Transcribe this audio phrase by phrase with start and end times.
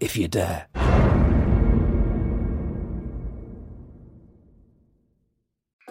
[0.00, 0.66] if you dare.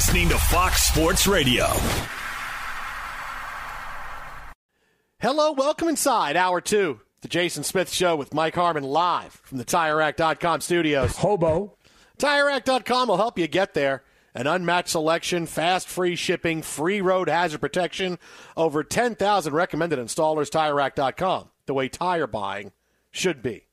[0.00, 1.66] Listening to Fox Sports Radio.
[5.18, 9.64] Hello, welcome inside hour two, the Jason Smith Show with Mike Harmon live from the
[9.66, 11.18] TireRack.com studios.
[11.18, 11.76] Hobo.
[12.16, 14.02] TireRack.com will help you get there.
[14.34, 18.18] An unmatched selection, fast free shipping, free road hazard protection,
[18.56, 20.48] over 10,000 recommended installers.
[20.48, 22.72] TireRack.com, the way tire buying
[23.10, 23.66] should be.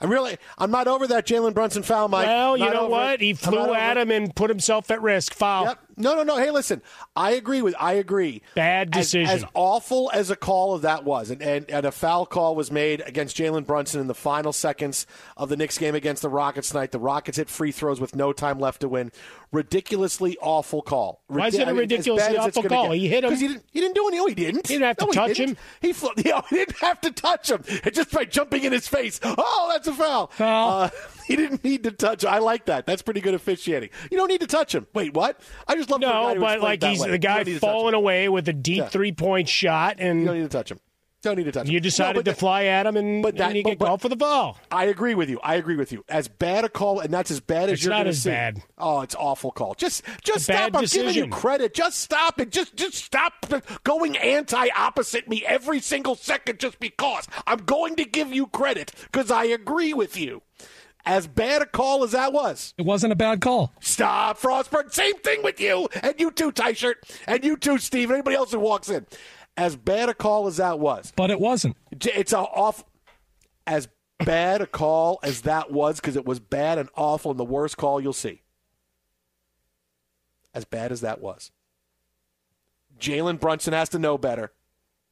[0.00, 2.26] I'm really, I'm not over that Jalen Brunson foul, Mike.
[2.26, 3.14] Well, you Not know over what?
[3.14, 3.20] it.
[3.22, 5.32] He flew at him and put himself at risk.
[5.32, 5.64] Foul.
[5.64, 5.78] Yep.
[5.96, 6.36] No, no, no.
[6.36, 6.82] Hey, listen.
[7.14, 7.74] I agree with.
[7.80, 8.42] I agree.
[8.54, 9.34] Bad As- decision.
[9.34, 12.70] As, awful as a call of that was, and, and, and a foul call was
[12.70, 16.68] made against Jalen Brunson in the final seconds of the Knicks game against the Rockets
[16.68, 16.92] tonight.
[16.92, 19.10] The Rockets hit free throws with no time left to win.
[19.52, 21.22] Ridiculously awful call.
[21.28, 22.88] Why is it a I mean, as ridiculously as it's awful call?
[22.90, 22.98] get.
[22.98, 23.30] He hit him.
[23.30, 24.18] 'Cause He didn't, he didn't do anything.
[24.18, 24.66] No, he didn't.
[24.66, 25.48] He didn't have to No, touch didn't.
[25.50, 25.56] him.
[25.80, 25.88] He,
[26.24, 27.62] you know, he didn't have to touch him.
[27.92, 29.18] Just by jumping in his face.
[29.24, 30.26] Oh, that's a foul.
[30.28, 30.70] Foul.
[30.82, 30.90] Uh,
[31.28, 32.24] he didn't need to touch.
[32.24, 32.86] I like that.
[32.86, 33.90] That's pretty good officiating.
[34.10, 34.86] You don't need to touch him.
[34.94, 35.40] Wait, what?
[35.68, 37.10] I just love for a guy No, but like he's way.
[37.10, 37.72] the guy don't need to touch him.
[37.74, 38.88] falling away with a deep Yeah.
[38.88, 40.80] three point shot, and You don't need to touch him.
[41.22, 41.72] Don't need to touch him.
[41.72, 43.78] you decided No, to that- fly at him, and, but that- and you but- get
[43.80, 44.58] but- called for the foul.
[44.70, 45.40] I agree with you.
[45.42, 46.04] I agree with you.
[46.08, 48.30] As bad a call, and that's as bad as It's you're not as see.
[48.30, 48.62] bad.
[48.78, 49.74] Oh, it's awful call.
[49.74, 50.76] Just, just stop.
[50.76, 51.74] I'm giving you credit.
[51.74, 52.50] Just stop it.
[52.50, 53.32] Just, just stop
[53.82, 56.60] going anti-opposite me every single second.
[56.60, 60.42] Just because I'm going to give you credit because I agree with you.
[61.06, 63.72] As bad a call as that was, It wasn't a bad call.
[63.80, 64.92] Stop, Frostburg.
[64.92, 68.50] Same thing with you, and you too, T-shirt, and you too, Steve, and anybody else
[68.50, 69.06] who walks in.
[69.56, 71.76] As bad a call as that was, But it wasn't.
[71.92, 72.84] It's a off.
[73.68, 73.88] As
[74.24, 77.76] bad a call as that was, because it was bad and awful, and the worst
[77.76, 78.42] call you'll see.
[80.52, 81.52] As bad as that was,
[82.98, 84.52] Jalen Brunson has to know better.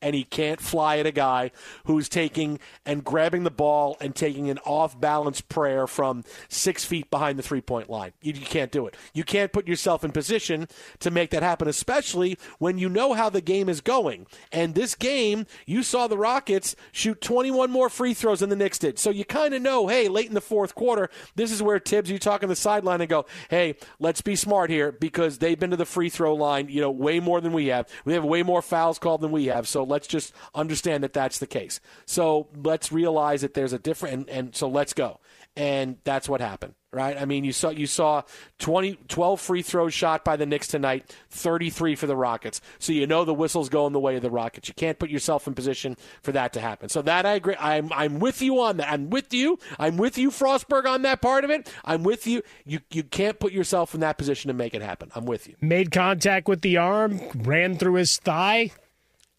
[0.05, 1.51] And he can't fly at a guy
[1.87, 7.11] who's taking and grabbing the ball and taking an off balance prayer from six feet
[7.11, 8.13] behind the three point line.
[8.21, 8.97] You, you can't do it.
[9.15, 10.69] You can't put yourself in position
[10.99, 14.27] to make that happen, especially when you know how the game is going.
[14.53, 18.79] And this game, you saw the Rockets shoot 21 more free throws than the Knicks
[18.79, 18.99] did.
[18.99, 22.11] So you kind of know, hey, late in the fourth quarter, this is where Thibs,
[22.11, 25.71] you talk on the sideline and go, hey, let's be smart here because they've been
[25.71, 27.89] to the free throw line, you know, way more than we have.
[28.05, 29.67] We have way more fouls called than we have.
[29.67, 31.79] So Let's just understand that that's the case.
[32.05, 35.21] So let's realize that there's a different, and, and so let's go.
[35.57, 37.17] And that's what happened, right?
[37.17, 38.23] I mean, you saw you saw
[38.59, 42.61] 20, 12 free throws shot by the Knicks tonight, 33 for the Rockets.
[42.81, 44.67] So you know the whistle's going the way of the Rockets.
[44.67, 46.89] You can't put yourself in position for that to happen.
[46.89, 47.55] So that I agree.
[47.61, 48.91] I'm I'm with you on that.
[48.91, 49.61] I'm with you.
[49.79, 51.73] I'm with you, Frostberg, on that part of it.
[51.85, 52.43] I'm with you.
[52.65, 55.13] You you can't put yourself in that position to make it happen.
[55.15, 55.55] I'm with you.
[55.61, 58.73] Made contact with the arm, ran through his thigh.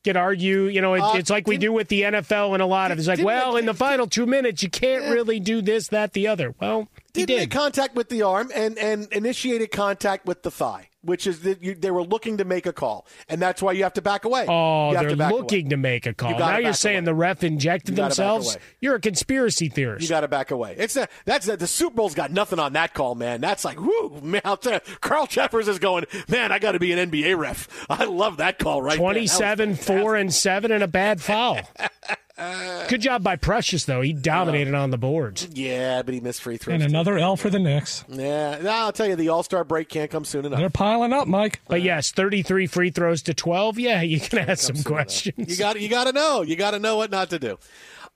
[0.05, 2.65] Could argue, you know, it, Uh, it's like we do with the NFL and a
[2.67, 2.99] lot of.
[2.99, 6.27] It's like, well, in the final two minutes, you can't really do this, that, the
[6.27, 6.53] other.
[6.61, 6.87] Well,
[7.21, 7.37] did did.
[7.39, 11.61] make contact with the arm and, and initiated contact with the thigh, which is that
[11.63, 14.25] you, they were looking to make a call, and that's why you have to back
[14.25, 14.45] away.
[14.47, 15.41] Oh, they're to back away.
[15.41, 16.31] looking to make a call.
[16.31, 17.05] You Now you're saying away.
[17.05, 18.57] the ref injected You themselves?
[18.81, 20.03] You're a conspiracy theorist.
[20.03, 20.75] You got to back away.
[20.77, 23.41] It's a, that's a, the Super Bowl's got nothing on that call, man.
[23.41, 24.41] That's like, whoo, man.
[24.43, 26.51] Tell you, Carl Jeffers is going, man.
[26.51, 27.85] I got to be an NBA ref.
[27.89, 28.99] I love that call right there.
[28.99, 31.59] 27, 4, and 7, and a bad foul.
[32.37, 34.01] Good job by Precious, though.
[34.01, 35.47] He dominated on the boards.
[35.53, 36.75] Yeah, but he missed free throws.
[36.75, 38.03] And another L for the Knicks.
[38.09, 40.59] Yeah, no, I'll tell you, the All Star break can't come soon enough.
[40.59, 41.61] They're piling up, Mike.
[41.67, 43.79] But yes, 33 free throws to 12.
[43.79, 45.49] Yeah, you can ask some questions.
[45.49, 46.41] You got you got to know.
[46.41, 47.57] You got to know what not to do.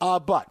[0.01, 0.49] Uh, but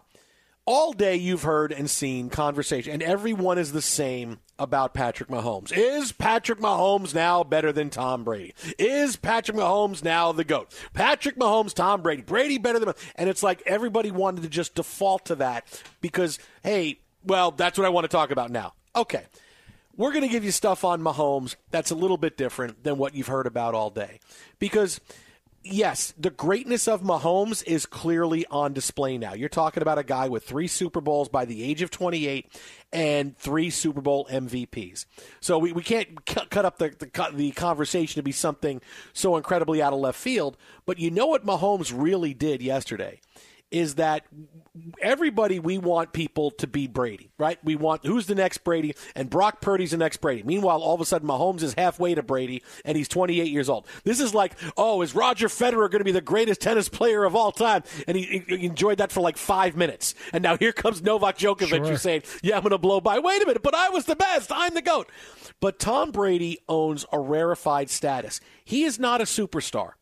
[0.68, 5.72] all day you've heard and seen conversation, and everyone is the same about Patrick Mahomes.
[5.74, 8.52] Is Patrick Mahomes now better than Tom Brady?
[8.78, 10.74] Is Patrick Mahomes now the GOAT?
[10.92, 12.20] Patrick Mahomes, Tom Brady.
[12.20, 15.64] Brady better than And it's like everybody wanted to just default to that
[16.02, 18.74] because, hey, well, that's what I want to talk about now.
[18.94, 19.24] Okay.
[19.96, 23.14] We're going to give you stuff on Mahomes that's a little bit different than what
[23.14, 24.20] you've heard about all day.
[24.58, 25.00] Because
[25.70, 29.34] yes, the greatness of Mahomes is clearly on display now.
[29.34, 32.50] You're talking about a guy with three Super Bowls by the age of 28
[32.92, 35.06] and three Super Bowl MVPs.
[35.40, 38.80] So we, we can't cu- cut up the, the, the conversation to be something
[39.12, 40.56] so incredibly out of left field.
[40.86, 43.20] But you know what Mahomes really did yesterday?
[43.70, 44.24] Is that
[45.02, 47.58] everybody we want people to be Brady, right?
[47.62, 50.42] We want who's the next Brady, and Brock Purdy's the next Brady.
[50.42, 53.86] Meanwhile, all of a sudden Mahomes is halfway to Brady, and he's 28 years old.
[54.04, 57.36] This is like, oh, is Roger Federer going to be the greatest tennis player of
[57.36, 57.82] all time?
[58.06, 61.68] And he, he enjoyed that for like five minutes, and now here comes Novak Djokovic,
[61.68, 61.86] Sure.
[61.86, 63.18] who's saying, yeah, I'm going to blow by.
[63.18, 64.50] Wait a minute, but I was the best.
[64.50, 65.10] I'm the goat.
[65.60, 68.40] But Tom Brady owns a rarefied status.
[68.64, 69.92] He is not a superstar.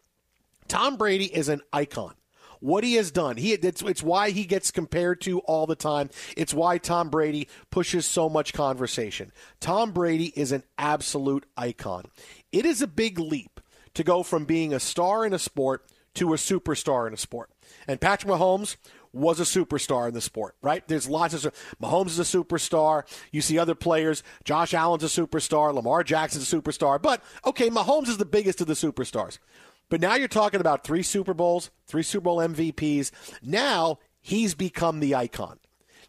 [0.68, 2.14] Tom Brady is an icon.
[2.60, 6.10] What he has done, he it's, it's why he gets compared to all the time.
[6.36, 9.32] It's why Tom Brady pushes so much conversation.
[9.60, 12.06] Tom Brady is an absolute icon.
[12.52, 13.60] It is a big leap
[13.94, 17.50] to go from being a star in a sport to a superstar in a sport.
[17.86, 18.76] And Patrick Mahomes
[19.12, 20.86] was a superstar in the sport, right?
[20.86, 23.04] There's lots of Mahomes is a superstar.
[23.32, 24.22] You see other players.
[24.44, 25.72] Josh Allen's a superstar.
[25.72, 27.00] Lamar Jackson's a superstar.
[27.00, 29.38] But okay, Mahomes is the biggest of the superstars.
[29.88, 33.10] But now you're talking about three Super Bowls, three Super Bowl MVPs.
[33.42, 35.58] Now he's become the icon.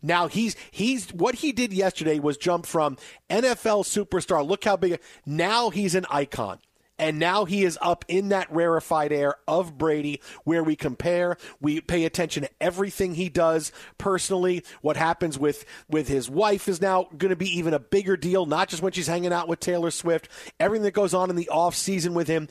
[0.01, 2.97] Now he's he's what he did yesterday was jump from
[3.29, 4.47] NFL superstar.
[4.47, 4.99] Look how big.
[5.25, 6.59] Now he's an icon.
[6.99, 11.79] And now he is up in that rarefied air of Brady where we compare, we
[11.79, 14.63] pay attention to everything he does personally.
[14.81, 18.47] What happens with, with his wife is now going to be even a bigger deal,
[18.47, 20.27] not just when she's hanging out with Taylor Swift,
[20.59, 22.47] everything that goes on in the off season with him.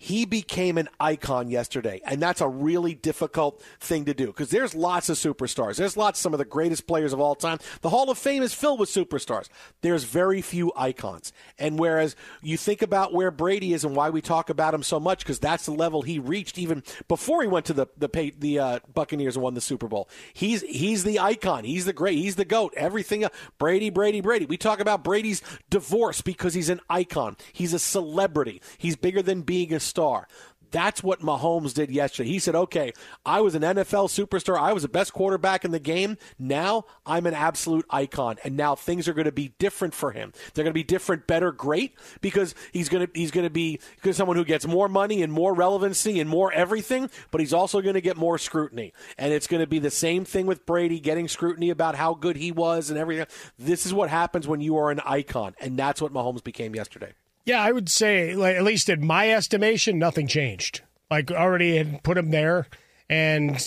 [0.00, 4.72] He became an icon yesterday, and that's a really difficult thing to do because there's
[4.72, 5.76] lots of superstars.
[5.76, 7.58] There's lots some of the greatest players of all time.
[7.80, 9.48] The Hall of Fame is filled with superstars.
[9.80, 11.32] There's very few icons.
[11.58, 15.00] And whereas you think about where Brady is and why we talk about him so
[15.00, 18.58] much because that's the level he reached even before he went to the the the
[18.60, 20.08] uh, Buccaneers and won the Super Bowl.
[20.32, 21.64] He's he's the icon.
[21.64, 22.18] He's the great.
[22.18, 22.72] He's the goat.
[22.76, 24.46] Everything else- Brady, Brady, Brady.
[24.46, 27.36] We talk about Brady's divorce because he's an icon.
[27.52, 28.62] He's a celebrity.
[28.78, 30.28] He's bigger than being a star.
[30.70, 32.28] That's what Mahomes did yesterday.
[32.28, 32.92] He said, okay,
[33.24, 34.58] I was an NFL superstar.
[34.58, 36.18] I was the best quarterback in the game.
[36.38, 38.36] Now I'm an absolute icon.
[38.44, 40.32] And now things are going to be different for him.
[40.52, 43.80] They're going to be different, better, great, because he's going to, he's going to be
[44.12, 47.94] someone who gets more money and more relevancy and more everything, but he's also going
[47.94, 48.92] to get more scrutiny.
[49.16, 52.36] And it's going to be the same thing with Brady getting scrutiny about how good
[52.36, 53.26] he was and everything.
[53.58, 55.54] This is what happens when you are an icon.
[55.60, 57.14] And that's what Mahomes became yesterday.
[57.48, 60.82] Yeah, I would say, like, at least in my estimation, nothing changed.
[61.10, 62.66] Like, already had put him there.
[63.08, 63.58] And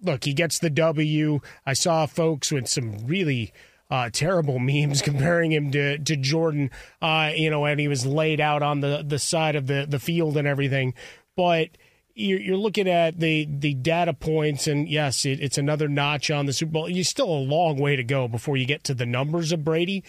[0.00, 1.40] look, he gets the W.
[1.66, 3.52] I saw folks with some really
[3.90, 8.40] uh, terrible memes comparing him to, to Jordan, uh, you know, and he was laid
[8.40, 10.94] out on the, the side of the, the field and everything.
[11.36, 11.70] But
[12.14, 16.52] you're, looking at the, the data points, and yes, it, it's another notch on the
[16.52, 16.88] Super Bowl.
[16.88, 20.04] You're still a long way to go before you get to the numbers of Brady.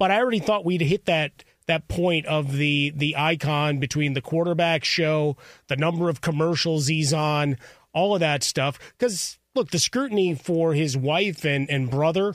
[0.00, 4.20] But I already thought we'd hit that that point of the the icon between the
[4.20, 5.36] quarterback show,
[5.68, 7.56] the number of commercials he's on,
[7.94, 8.78] all of that stuff.
[8.98, 12.34] Because look, the scrutiny for his wife and and brother.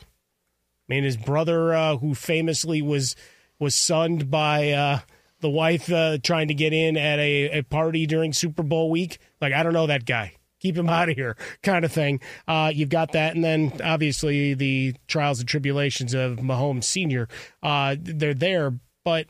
[0.89, 3.15] I mean, his brother, uh, who famously was
[3.60, 5.00] was sunned by uh,
[5.41, 9.20] the wife uh, trying to get in at a, a party during Super Bowl week.
[9.41, 12.20] Like, I don't know that guy keep him out of here kind of thing.
[12.48, 13.36] Uh, you've got that.
[13.36, 17.27] And then obviously the trials and tribulations of Mahomes Sr.
[17.62, 19.28] Uh, they're there, but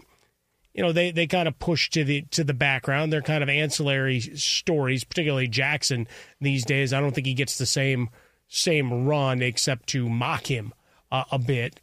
[0.73, 3.13] you know, they, they kind of push to the to the background.
[3.13, 6.07] They're kind of ancillary stories, particularly Jackson
[6.41, 6.93] these days.
[6.93, 8.09] I don't think he gets the same
[8.47, 10.73] same run except to mock him
[11.11, 11.79] uh, a bit.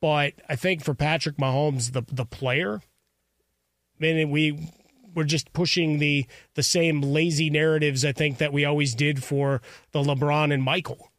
[0.00, 4.70] But I think for Patrick Mahomes, the the player, I mean, we
[5.14, 6.24] we're just pushing the
[6.54, 9.60] the same lazy narratives I think that we always did for
[9.92, 11.10] the LeBron and Michael.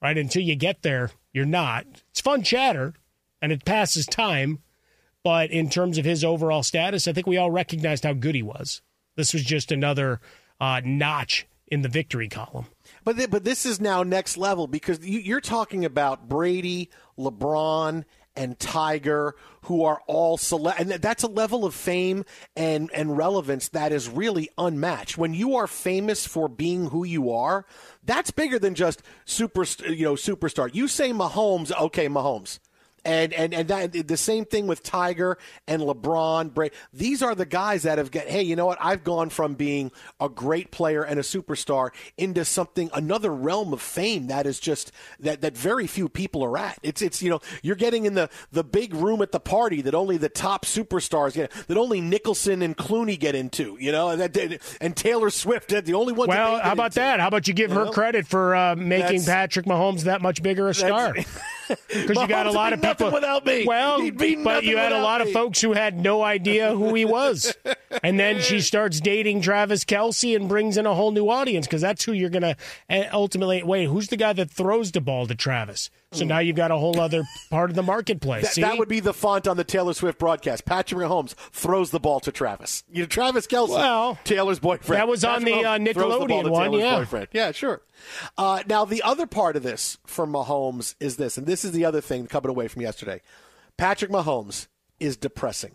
[0.00, 0.16] Right?
[0.16, 1.84] Until you get there, you're not.
[2.08, 2.94] It's fun chatter
[3.42, 4.60] and it passes time,
[5.26, 8.44] but in terms of his overall status, I think we all recognized how good he
[8.44, 8.80] was.
[9.16, 10.20] This was just another
[10.60, 12.66] uh, notch in the victory column.
[13.02, 18.04] But th- but this is now next level because you, you're talking about Brady, LeBron,
[18.36, 23.66] and Tiger, who are all select, and that's a level of fame and and relevance
[23.70, 25.18] that is really unmatched.
[25.18, 27.66] When you are famous for being who you are,
[28.04, 30.72] that's bigger than just super, you know, superstar.
[30.72, 32.60] You say Mahomes, okay, Mahomes
[33.06, 36.52] and and and that, the same thing with Tiger and LeBron.
[36.52, 36.70] Bray.
[36.92, 38.24] These are the guys that have got.
[38.24, 38.78] Hey, you know what?
[38.80, 43.80] I've gone from being a great player and a superstar into something another realm of
[43.80, 46.78] fame that is just that that very few people are at.
[46.82, 49.94] It's it's you know you're getting in the the big room at the party that
[49.94, 51.52] only the top superstars get.
[51.68, 53.76] That only Nicholson and Clooney get into.
[53.78, 55.68] You know that and Taylor Swift.
[55.68, 56.28] The only one.
[56.28, 57.00] Well, how about into.
[57.00, 57.20] that?
[57.20, 57.92] How about you give you her know?
[57.92, 61.14] credit for uh, making Patrick Mahomes that much bigger a star?
[61.68, 63.66] Because you got a lot of people without me.
[63.66, 65.28] Well, but you had a lot me.
[65.28, 67.54] of folks who had no idea who he was,
[68.02, 71.82] and then she starts dating Travis Kelce and brings in a whole new audience because
[71.82, 72.56] that's who you're going to
[72.88, 73.86] eh, ultimately wait.
[73.86, 75.90] Who's the guy that throws the ball to Travis?
[76.12, 78.54] So now you've got a whole other part of the marketplace.
[78.54, 80.64] That, that, would be the font on the Taylor Swift broadcast.
[80.64, 82.84] Patrick Mahomes throws the ball to Travis.
[82.90, 85.00] You know, Travis Kelce, well, Taylor's boyfriend.
[85.00, 86.98] That was Patrick on the uh, Nickelodeon the one, yeah.
[86.98, 87.28] Boyfriend.
[87.32, 87.82] Yeah, sure.
[88.38, 91.84] Uh, now, the other part of this for Mahomes is this, and this is the
[91.84, 93.20] other thing coming away from yesterday.
[93.76, 94.68] Patrick Mahomes
[95.00, 95.74] is depressing.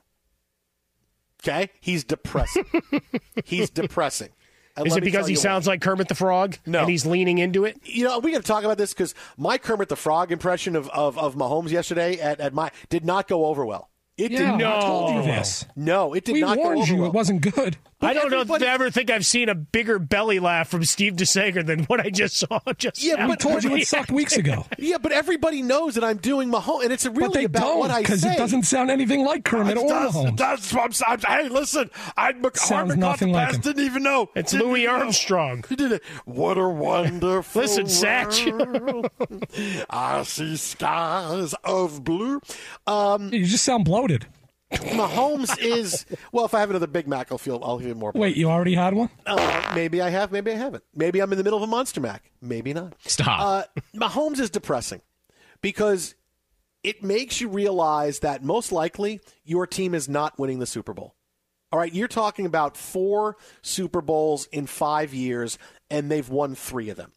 [1.43, 1.71] Okay?
[1.79, 2.65] He's depressing.
[3.45, 4.29] he's depressing.
[4.77, 5.73] And Is it because he sounds why.
[5.73, 6.57] like Kermit the Frog?
[6.65, 6.81] No.
[6.81, 7.79] And he's leaning into it?
[7.83, 10.89] You know, we got to talk about this because my Kermit the Frog impression of,
[10.89, 13.89] of, of Mahomes yesterday at, at my did not go over well.
[14.17, 14.83] It yeah, did not.
[14.83, 15.65] I told you this.
[15.75, 17.09] No, it did we not warned go over you well.
[17.09, 17.77] it wasn't good.
[18.01, 21.63] But I don't know, ever think I've seen a bigger belly laugh from Steve DeSager
[21.63, 22.59] than what I just saw.
[22.77, 24.65] Just yeah, but told you it sucked weeks ago.
[24.79, 27.59] Yeah, but everybody knows that I'm doing Mahomes, and it's a really but they about
[27.61, 28.33] don't, what I because say.
[28.33, 30.37] it doesn't sound anything like Kermit or does, Mahomes.
[30.37, 33.61] That's what I'm, I'm, hey, listen, I Sounds nothing like him.
[33.61, 34.29] didn't even know.
[34.35, 35.63] It's didn't Louis Armstrong.
[35.69, 36.03] He did it.
[36.25, 38.41] What a wonderful Listen, Satch.
[39.89, 42.41] I see skies of blue.
[42.87, 44.25] Um, you just sound bloated.
[44.71, 46.45] Mahomes is well.
[46.45, 48.11] If I have another Big Mac, I'll feel I'll feel more.
[48.15, 49.09] Wait, you already had one?
[49.25, 50.31] Uh, maybe I have.
[50.31, 50.83] Maybe I haven't.
[50.95, 52.31] Maybe I'm in the middle of a Monster Mac.
[52.41, 52.93] Maybe not.
[53.05, 53.39] Stop.
[53.41, 53.63] Uh,
[53.95, 55.01] Mahomes is depressing
[55.61, 56.15] because
[56.83, 61.15] it makes you realize that most likely your team is not winning the Super Bowl.
[61.71, 65.57] All right, you're talking about four Super Bowls in five years,
[65.89, 67.13] and they've won three of them.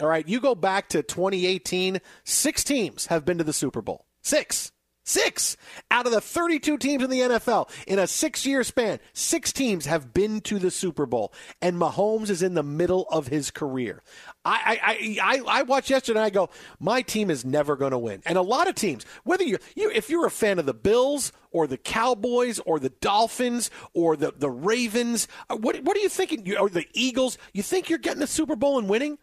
[0.00, 4.06] All right, you go back to 2018, six teams have been to the Super Bowl.
[4.22, 4.70] Six.
[5.08, 5.56] Six
[5.90, 9.86] out of the 32 teams in the NFL in a six year span, six teams
[9.86, 14.02] have been to the Super Bowl, and Mahomes is in the middle of his career.
[14.44, 17.98] I, I, I, I watched yesterday and I go, my team is never going to
[17.98, 18.22] win.
[18.26, 21.32] And a lot of teams, whether you're, you, if you're a fan of the Bills
[21.52, 26.10] or the Cowboys or the Dolphins or the, the Ravens, uh, what, what are you
[26.10, 26.54] thinking?
[26.58, 29.16] Or the Eagles, you think you're getting the Super Bowl and winning?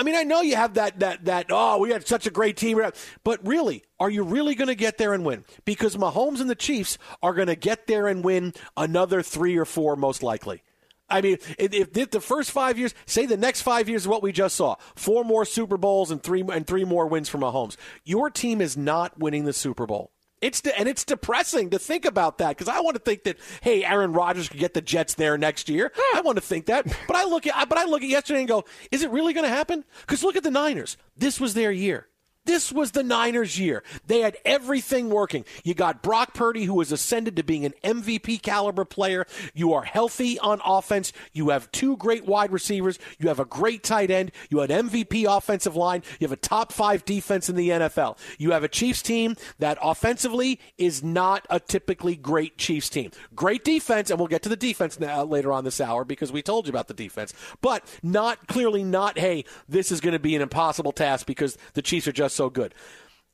[0.00, 2.56] I mean, I know you have that that that oh, we had such a great
[2.56, 2.80] team,
[3.22, 5.44] but really, are you really going to get there and win?
[5.66, 9.66] Because Mahomes and the Chiefs are going to get there and win another three or
[9.66, 10.62] four, most likely.
[11.10, 14.22] I mean, if, if the first five years, say the next five years is what
[14.22, 17.76] we just saw, four more Super Bowls and three and three more wins for Mahomes,
[18.02, 20.12] your team is not winning the Super Bowl.
[20.40, 23.36] It's de- and it's depressing to think about that because I want to think that
[23.62, 25.92] hey, Aaron Rodgers could get the Jets there next year.
[25.94, 26.18] Hmm.
[26.18, 28.48] I want to think that, but I look at but I look at yesterday and
[28.48, 29.84] go, is it really going to happen?
[30.00, 30.96] Because look at the Niners.
[31.16, 32.06] This was their year.
[32.46, 33.82] This was the Niners' year.
[34.06, 35.44] They had everything working.
[35.62, 39.26] You got Brock Purdy, who has ascended to being an MVP caliber player.
[39.54, 41.12] You are healthy on offense.
[41.32, 42.98] You have two great wide receivers.
[43.18, 44.32] You have a great tight end.
[44.48, 46.02] You have an MVP offensive line.
[46.18, 48.18] You have a top five defense in the NFL.
[48.38, 53.10] You have a Chiefs team that offensively is not a typically great Chiefs team.
[53.34, 56.32] Great defense, and we'll get to the defense now uh, later on this hour because
[56.32, 60.18] we told you about the defense, but not clearly not, hey, this is going to
[60.18, 62.74] be an impossible task because the Chiefs are just so good.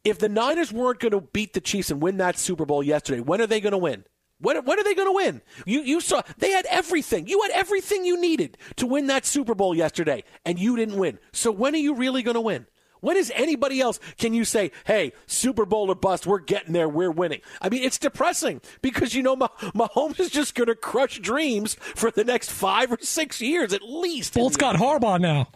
[0.04, 3.20] If the Niners weren't going to beat the Chiefs and win that Super Bowl yesterday,
[3.20, 4.04] when are they going to win?
[4.38, 5.42] When, when are they going to win?
[5.64, 7.26] You, you saw they had everything.
[7.26, 11.18] You had everything you needed to win that Super Bowl yesterday, and you didn't win.
[11.32, 12.66] So when are you really going to win?
[13.00, 16.26] When is anybody else can you say, "Hey, Super Bowl or bust?
[16.26, 16.88] We're getting there.
[16.88, 20.74] We're winning." I mean, it's depressing because you know Mah- Mahomes is just going to
[20.74, 24.34] crush dreams for the next five or six years at least.
[24.34, 25.48] Bolt's got Harbaugh now.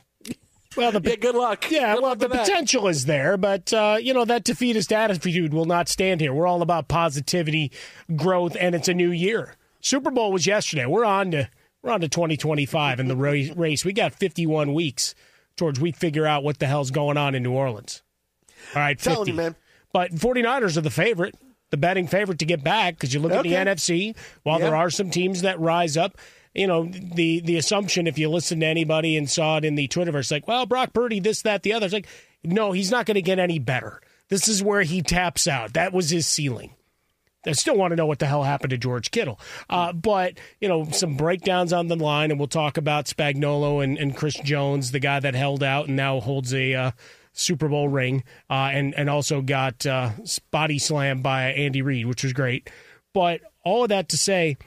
[0.77, 1.69] Well, the yeah, good luck.
[1.71, 5.53] Yeah, Good well, luck the potential is there, but uh, you know that defeatist attitude
[5.53, 6.33] will not stand here.
[6.33, 7.73] We're all about positivity,
[8.15, 9.57] growth, and it's a new year.
[9.81, 10.87] Super Bowl was yesterday.
[10.87, 11.49] We're on to
[11.83, 13.85] we're on to 2025 in the race.
[13.85, 15.15] We got 51 weeks
[15.57, 18.03] towards we figure out what the hell's going on in New Orleans.
[18.77, 19.11] All right, 50.
[19.11, 19.57] Telling you, man.
[19.93, 21.35] But 49ers are the favorite,
[21.71, 23.55] the betting favorite to get back because you look Okay.
[23.57, 24.15] at the NFC.
[24.45, 26.17] While there are some teams that rise up,
[26.55, 29.89] you know the the assumption if you listen to anybody and saw it in the
[29.89, 31.87] Twitterverse, like, well, Brock Purdy, this, that, the other.
[31.87, 32.09] It's like,
[32.43, 34.01] no, he's not going to get any better.
[34.29, 35.75] This is where he taps out.
[35.75, 36.75] That was his ceiling.
[37.47, 39.41] I still want to know what the hell happened to George Kittle.
[39.69, 43.97] Uh, but, you know, some breakdowns on the line, and we'll talk about Spagnuolo and,
[43.97, 46.91] and Chris Jones, the guy that held out and now holds a uh,
[47.33, 50.11] Super Bowl ring, uh, and, and also got uh,
[50.51, 52.69] body slammed by Andy Reid, which was great.
[53.15, 54.59] But all of that to say,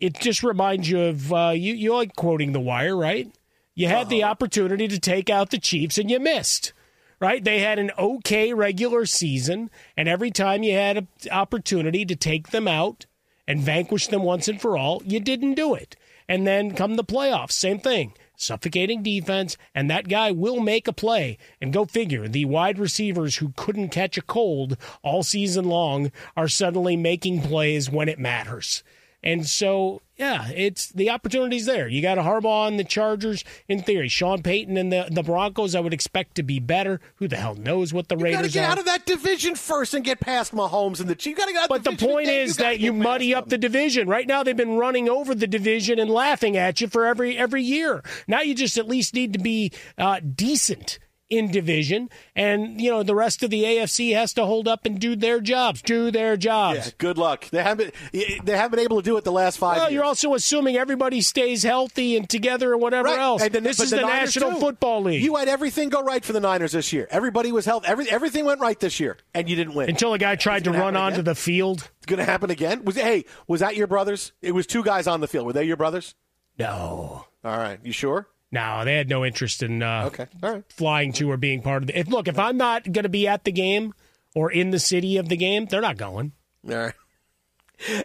[0.00, 3.30] it just reminds you of uh, you, you like quoting The Wire, right?
[3.74, 6.72] You had the opportunity to take out the Chiefs and you missed
[7.20, 7.42] right?
[7.42, 12.50] They had an okay regular season, and every time you had an opportunity to take
[12.50, 13.06] them out
[13.46, 15.96] and vanquish them once and for all, you didn't do it.
[16.28, 18.12] And then come the playoffs, same thing.
[18.36, 21.38] Suffocating defense, and that guy will make a play.
[21.60, 26.46] And go figure, the wide receivers who couldn't catch a cold all season long are
[26.46, 28.84] suddenly making plays when it matters.
[29.22, 31.88] And so, yeah, it's the opportunity's there.
[31.88, 34.08] You got a Harbaugh and the Chargers in theory.
[34.08, 37.00] Sean Payton and the, the Broncos, I would expect to be better.
[37.16, 38.72] Who the hell knows what the You got to get are?
[38.72, 41.26] out of that division first and get past Mahomes and the Chiefs.
[41.26, 41.68] You got to get out.
[41.68, 43.50] But the division, point is gotta that you muddy up them.
[43.50, 44.08] the division.
[44.08, 47.62] Right now, they've been running over the division and laughing at you for every every
[47.64, 48.04] year.
[48.28, 53.02] Now you just at least need to be uh, decent in division, and you know
[53.02, 55.82] the rest of the AFC has to hold up and do their jobs.
[55.82, 56.78] Do their jobs.
[56.86, 57.48] Yeah, good luck.
[57.50, 57.94] They haven't.
[58.12, 59.76] They haven't been able to do it the last five.
[59.76, 59.92] Well, years.
[59.94, 63.18] you're also assuming everybody stays healthy and together and whatever Right.
[63.18, 63.42] else.
[63.42, 64.60] And then- this is the, Niners, National too.
[64.60, 65.22] Football League.
[65.22, 67.06] You had everything go right for the Niners this year.
[67.10, 67.86] Everybody was healthy.
[67.88, 69.88] Every, everything went right this year, and you didn't win.
[69.90, 71.24] Until a guy tried to run onto again?
[71.24, 71.90] the field.
[71.98, 72.84] It's going to happen again.
[72.84, 74.32] Was hey, was that your brothers?
[74.40, 75.44] It was two guys on the field.
[75.46, 76.14] Were they your brothers?
[76.58, 77.26] No.
[77.44, 78.28] All right, you sure?
[78.50, 80.64] No, they had no interest in uh, Okay, all right.
[80.72, 81.98] flying to or being part of the.
[81.98, 83.92] If, look, if I'm not going to be at the game
[84.34, 86.32] or in the city of the game, they're not going.
[86.68, 86.94] All right.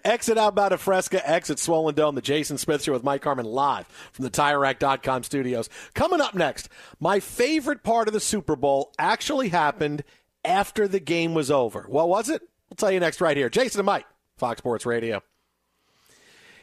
[0.06, 3.88] Exit outbound of Fresca, exit Swollen Dome, the Jason Smith Show with Mike Harmon live
[4.12, 5.68] from the TireRack.com studios.
[5.96, 10.04] Coming up next, my favorite part of the Super Bowl actually happened
[10.46, 11.86] after the game was over.
[11.90, 12.44] What was it?
[12.70, 13.50] We'll tell you next right here.
[13.50, 14.06] Jason and Mike,
[14.38, 15.24] Fox Sports Radio.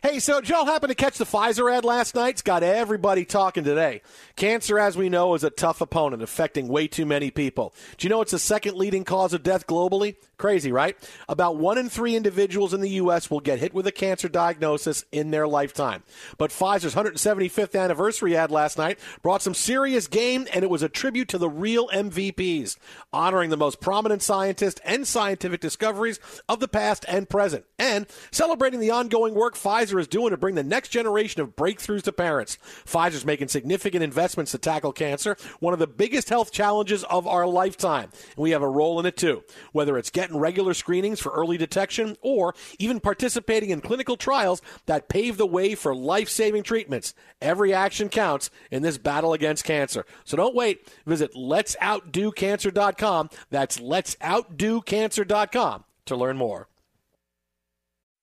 [0.02, 2.30] Hey, so did y'all happen to catch the Pfizer ad last night?
[2.30, 4.00] It's got everybody talking today.
[4.34, 7.74] Cancer, as we know, is a tough opponent affecting way too many people.
[7.98, 10.16] Do you know it's the second leading cause of death globally?
[10.38, 10.96] Crazy, right?
[11.28, 13.30] About one in three individuals in the U.S.
[13.30, 16.02] will get hit with a cancer diagnosis in their lifetime.
[16.38, 20.88] But Pfizer's 175th anniversary ad last night brought some serious game, and it was a
[20.88, 22.78] tribute to the real MVPs,
[23.12, 28.80] honoring the most prominent scientists and scientific discoveries of the past and present, and celebrating
[28.80, 32.58] the ongoing work Pfizer is doing to bring the next generation of breakthroughs to parents.
[32.84, 37.46] Pfizer's making significant investments to tackle cancer, one of the biggest health challenges of our
[37.46, 38.10] lifetime.
[38.36, 39.42] And we have a role in it too.
[39.72, 45.08] Whether it's getting regular screenings for early detection or even participating in clinical trials that
[45.08, 47.14] pave the way for life saving treatments.
[47.40, 50.04] Every action counts in this battle against cancer.
[50.24, 50.86] So don't wait.
[51.06, 53.30] Visit let'soutdocancer.com.
[53.50, 56.69] That's let'soutdocancer.com to learn more.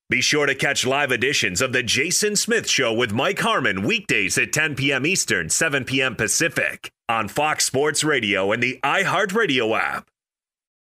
[0.10, 4.38] Be sure to catch live editions of The Jason Smith Show with Mike Harmon weekdays
[4.38, 5.06] at 10 p.m.
[5.06, 6.16] Eastern, 7 p.m.
[6.16, 10.08] Pacific on Fox Sports Radio and the iHeartRadio app.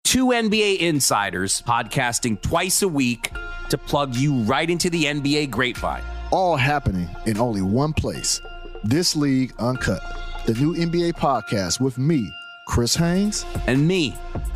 [0.03, 3.31] Two NBA insiders podcasting twice a week
[3.69, 6.03] to plug you right into the NBA grapevine.
[6.31, 8.41] All happening in only one place.
[8.83, 10.03] This League Uncut,
[10.47, 12.29] the new NBA podcast with me,
[12.65, 14.15] Chris Haynes, and me,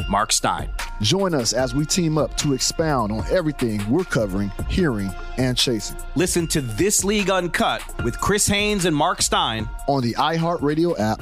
[0.10, 0.70] Mark Stein.
[1.02, 5.98] Join us as we team up to expound on everything we're covering, hearing, and chasing.
[6.16, 11.22] Listen to This League Uncut with Chris Haynes and Mark Stein on the iHeartRadio app,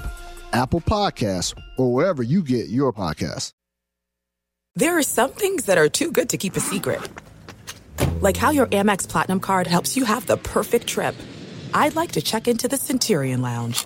[0.54, 3.52] Apple Podcasts, or wherever you get your podcasts.
[4.76, 7.02] There are some things that are too good to keep a secret,
[8.22, 11.16] like how your Amex Platinum card helps you have the perfect trip.
[11.74, 13.86] I'd like to check into the Centurion Lounge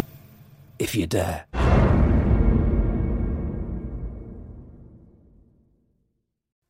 [0.81, 1.80] if you dare.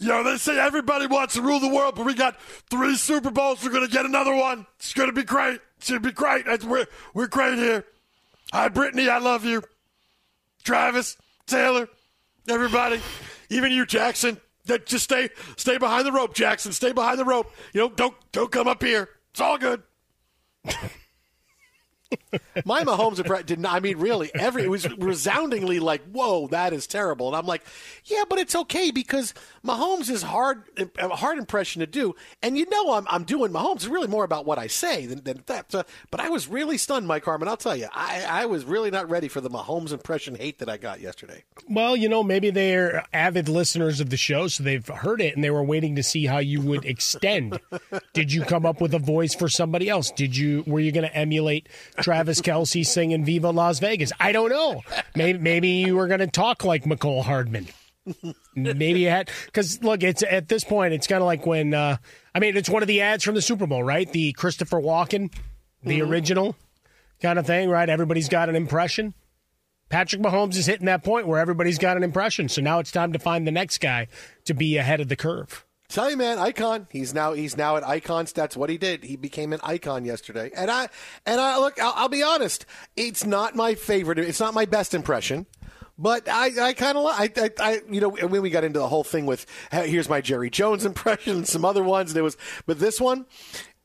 [0.00, 3.62] Yo, they say everybody wants to rule the world, but we got three Super Bowls.
[3.62, 4.66] We're going to get another one.
[4.78, 5.60] It's going to be great.
[5.76, 6.46] It's going to be great.
[6.64, 7.84] We're, we're great here.
[8.50, 9.10] Hi, Brittany.
[9.10, 9.62] I love you.
[10.64, 11.86] Travis, Taylor,
[12.48, 12.98] everybody,
[13.50, 14.40] even you, Jackson.
[14.64, 16.72] Just stay, stay behind the rope, Jackson.
[16.72, 17.52] Stay behind the rope.
[17.74, 19.10] You know, don't, don't come up here.
[19.32, 19.82] It's all good.
[22.64, 23.66] My Mahomes didn't.
[23.66, 27.62] I mean, really, every it was resoundingly like, "Whoa, that is terrible." And I'm like,
[28.04, 30.62] "Yeah, but it's okay because Mahomes is hard,
[30.98, 33.76] a hard impression to do." And you know, I'm I'm doing Mahomes.
[33.76, 35.74] It's really more about what I say than, than that.
[35.74, 37.48] Uh, but I was really stunned, Mike Harmon.
[37.48, 40.68] I'll tell you, I I was really not ready for the Mahomes impression hate that
[40.68, 41.44] I got yesterday.
[41.68, 45.44] Well, you know, maybe they're avid listeners of the show, so they've heard it and
[45.44, 47.60] they were waiting to see how you would extend.
[48.12, 50.10] Did you come up with a voice for somebody else?
[50.10, 51.68] Did you were you going to emulate?
[52.02, 54.82] Travis Kelce singing "Viva Las Vegas." I don't know.
[55.14, 57.68] Maybe maybe you were going to talk like Mecole Hardman.
[58.54, 61.96] maybe you had because look, it's at this point, it's kind of like when uh,
[62.34, 64.10] I mean, it's one of the ads from the Super Bowl, right?
[64.10, 65.32] The Christopher Walken,
[65.82, 66.10] the mm-hmm.
[66.10, 66.56] original
[67.20, 67.88] kind of thing, right?
[67.88, 69.14] Everybody's got an impression.
[69.88, 72.48] Patrick Mahomes is hitting that point where everybody's got an impression.
[72.48, 74.06] So now it's time to find the next guy
[74.44, 75.66] to be ahead of the curve.
[75.90, 76.86] Tell you, man, icon.
[76.88, 78.32] He's now he's now at icons.
[78.32, 79.02] That's what he did.
[79.02, 80.52] He became an icon yesterday.
[80.54, 80.88] And I
[81.26, 81.80] and I look.
[81.80, 82.64] I'll, I'll be honest.
[82.96, 84.20] It's not my favorite.
[84.20, 85.46] It's not my best impression.
[85.98, 88.88] But I, I kind of, I, I, I, you know, when we got into the
[88.88, 92.38] whole thing with here's my Jerry Jones impression and some other ones, and it was,
[92.64, 93.26] but this one,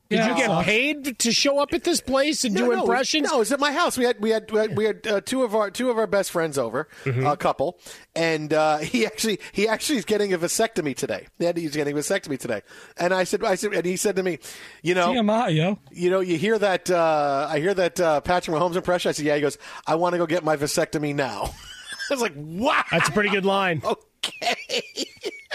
[0.08, 0.28] did yeah.
[0.28, 3.28] you get paid to show up at this place and no, do impressions?
[3.28, 3.98] No, it was at my house.
[3.98, 6.06] We had we had we had, we had uh, two of our two of our
[6.06, 7.26] best friends over, mm-hmm.
[7.26, 7.80] a couple,
[8.14, 11.26] and uh, he actually he actually is getting a vasectomy today.
[11.38, 12.62] Yeah, he's getting a vasectomy today,
[12.96, 14.38] and I said I said and he said to me,
[14.82, 18.56] you know, TMI, yo, you know, you hear that uh, I hear that uh, Patrick
[18.56, 19.08] Mahomes impression.
[19.08, 19.34] I said, yeah.
[19.34, 21.52] He goes, I want to go get my vasectomy now.
[22.10, 23.82] I was like, wow, that's a pretty good line.
[23.84, 25.06] okay,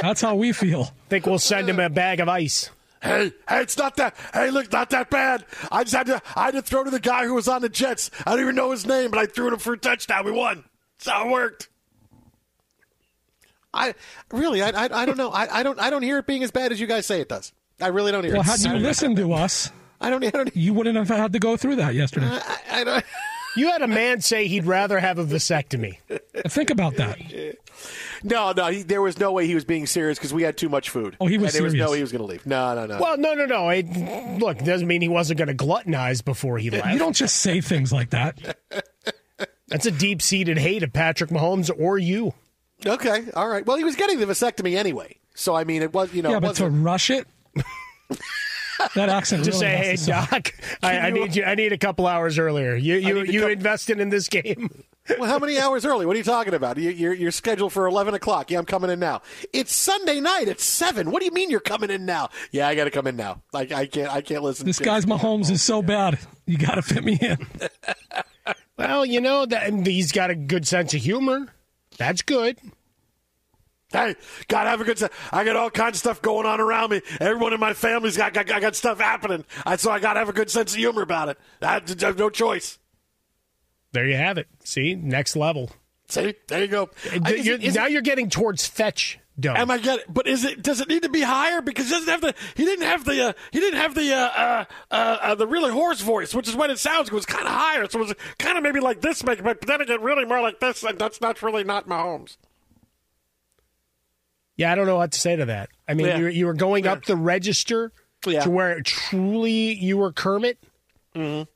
[0.01, 0.91] that's how we feel.
[1.09, 2.69] Think we'll send him a bag of ice.
[3.01, 4.15] Hey, hey, it's not that.
[4.33, 5.43] Hey, look, not that bad.
[5.71, 6.21] I just had to.
[6.35, 8.11] I had to throw to the guy who was on the Jets.
[8.27, 10.23] I don't even know his name, but I threw to him for a touchdown.
[10.25, 10.65] We won.
[10.99, 11.69] That's how it worked.
[13.73, 13.95] I
[14.31, 15.29] really, I, I, I don't know.
[15.31, 17.29] I, I don't, I don't hear it being as bad as you guys say it
[17.29, 17.53] does.
[17.79, 18.47] I really don't hear Well, it.
[18.47, 20.55] Well, had you listened to us, I don't, I don't.
[20.55, 22.27] you wouldn't have had to go through that yesterday.
[22.29, 23.05] I, I don't.
[23.55, 25.97] You had a man say he'd rather have a vasectomy.
[26.47, 27.17] Think about that.
[28.23, 30.69] No, no, he, there was no way he was being serious because we had too
[30.69, 31.17] much food.
[31.19, 31.85] Oh, he was and there was serious.
[31.87, 32.45] no way he was going to leave.
[32.45, 32.99] No, no, no.
[32.99, 33.69] Well, no, no, no.
[33.69, 36.87] It, look, it doesn't mean he wasn't going to gluttonize before he left.
[36.93, 38.57] You don't just say things like that.
[39.67, 42.33] That's a deep seated hate of Patrick Mahomes or you.
[42.85, 43.65] Okay, all right.
[43.65, 46.31] Well, he was getting the vasectomy anyway, so I mean, it was you know.
[46.31, 47.27] yeah, it but to wasn't- rush it.
[48.95, 49.43] that accent.
[49.43, 50.29] Just really say, hey, has to suck.
[50.29, 50.53] Doc,
[50.83, 51.43] I, I need you.
[51.43, 52.75] I need a couple hours earlier.
[52.75, 54.83] You, you, you come- invested in this game.
[55.19, 56.05] well, how many hours early?
[56.05, 56.77] What are you talking about?
[56.77, 58.51] You, you're, you're scheduled for eleven o'clock.
[58.51, 59.21] Yeah, I'm coming in now.
[59.53, 61.11] It's Sunday night at seven.
[61.11, 62.29] What do you mean you're coming in now?
[62.51, 63.41] Yeah, I got to come in now.
[63.53, 64.11] Like I can't.
[64.11, 64.65] I can't listen.
[64.65, 66.19] This to guy's Mahomes is so bad.
[66.45, 67.37] You got to fit me in.
[68.77, 71.53] Well, you know that and he's got a good sense of humor.
[71.99, 72.57] That's good.
[73.91, 74.15] Hey,
[74.47, 74.97] gotta have a good.
[74.99, 77.01] se- I got all kinds of stuff going on around me.
[77.19, 79.43] Everyone in my family's got got, got stuff happening.
[79.65, 81.37] I, so I gotta have a good sense of humor about it.
[81.61, 82.79] I have, I have no choice.
[83.91, 84.47] There you have it.
[84.63, 85.69] See, next level.
[86.07, 86.89] See, there you go.
[87.23, 89.19] I- is You're- it- is now it- you're getting towards fetch.
[89.39, 89.55] Dumb.
[89.55, 90.05] Am I getting?
[90.09, 90.61] But is it?
[90.61, 91.61] Does it need to be higher?
[91.61, 92.35] Because he doesn't have the.
[92.55, 93.29] He didn't have the.
[93.29, 94.13] Uh, he didn't have the.
[94.13, 97.07] Uh, uh, uh, uh, the really hoarse voice, which is when it sounds.
[97.07, 99.61] It was kind of higher, so it was kind of maybe like this, make, but
[99.61, 102.35] then again, really more like this, and that's not really not Mahomes.
[104.61, 105.69] Yeah, I don't know what to say to that.
[105.87, 106.17] I mean, Yeah.
[106.19, 107.91] you, you were going up the register
[108.25, 108.41] Yeah.
[108.41, 110.59] to where truly you were Kermit,
[111.15, 111.49] Mm-hmm.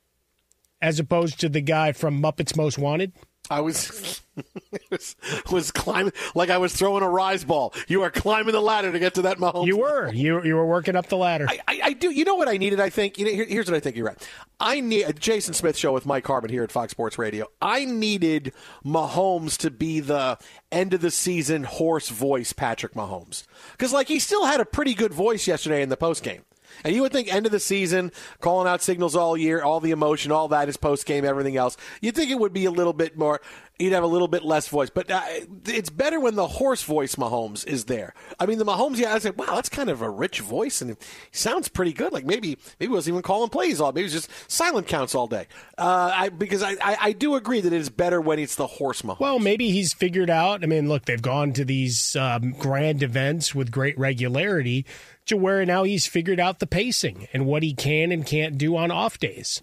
[0.81, 3.13] as opposed to the guy from Muppets Most Wanted.
[3.49, 4.21] I was,
[4.91, 5.15] was
[5.51, 7.73] was climbing like I was throwing a rise ball.
[7.87, 9.67] You are climbing the ladder to get to that Mahomes.
[9.67, 11.45] You were you you were working up the ladder.
[11.47, 12.09] I, I, I do.
[12.11, 12.79] You know what I needed?
[12.79, 13.17] I think.
[13.17, 13.95] You know, here, here's what I think.
[13.95, 14.29] You're right.
[14.59, 17.47] I need a Jason Smith show with Mike Harmon here at Fox Sports Radio.
[17.61, 18.53] I needed
[18.85, 20.37] Mahomes to be the
[20.71, 24.93] end of the season hoarse voice, Patrick Mahomes, because like he still had a pretty
[24.93, 26.43] good voice yesterday in the post game.
[26.83, 29.91] And you would think end of the season, calling out signals all year, all the
[29.91, 31.77] emotion, all that is post game, everything else.
[32.01, 33.41] You'd think it would be a little bit more.
[33.77, 35.21] He'd have a little bit less voice, but uh,
[35.65, 38.13] it's better when the hoarse voice Mahomes is there.
[38.39, 40.91] I mean, the Mahomes, yeah, I said, wow, that's kind of a rich voice, and
[40.91, 40.97] he
[41.31, 42.13] sounds pretty good.
[42.13, 43.91] Like maybe, maybe he wasn't even calling plays all.
[43.91, 45.47] Maybe it was just silent counts all day.
[45.77, 48.67] Uh, I, because I, I, I do agree that it is better when it's the
[48.67, 49.19] hoarse Mahomes.
[49.19, 50.63] Well, maybe he's figured out.
[50.63, 54.85] I mean, look, they've gone to these um, grand events with great regularity
[55.25, 58.77] to where now he's figured out the pacing and what he can and can't do
[58.77, 59.61] on off days.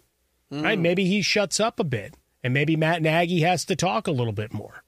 [0.51, 0.79] Right?
[0.79, 4.33] Maybe he shuts up a bit, and maybe Matt Nagy has to talk a little
[4.33, 4.83] bit more.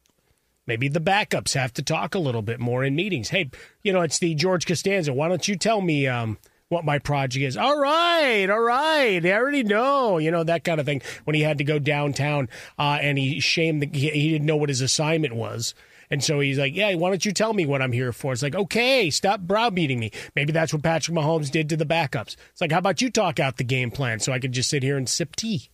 [0.67, 3.29] Maybe the backups have to talk a little bit more in meetings.
[3.29, 3.51] Hey,
[3.83, 5.13] you know, it's the George Costanza.
[5.13, 6.39] Why don't you tell me um,
[6.69, 7.57] what my project is?
[7.57, 9.25] All right, all right.
[9.25, 10.17] I already know.
[10.17, 11.03] You know that kind of thing.
[11.25, 14.57] When he had to go downtown uh, and he shamed, the, he, he didn't know
[14.57, 15.75] what his assignment was.
[16.11, 18.43] And so he's like, "Yeah, why don't you tell me what I'm here for?" It's
[18.43, 22.37] like, "Okay, stop browbeating me." Maybe that's what Patrick Mahomes did to the backups.
[22.53, 24.83] It's like, "How about you talk out the game plan so I could just sit
[24.83, 25.71] here and sip tea?"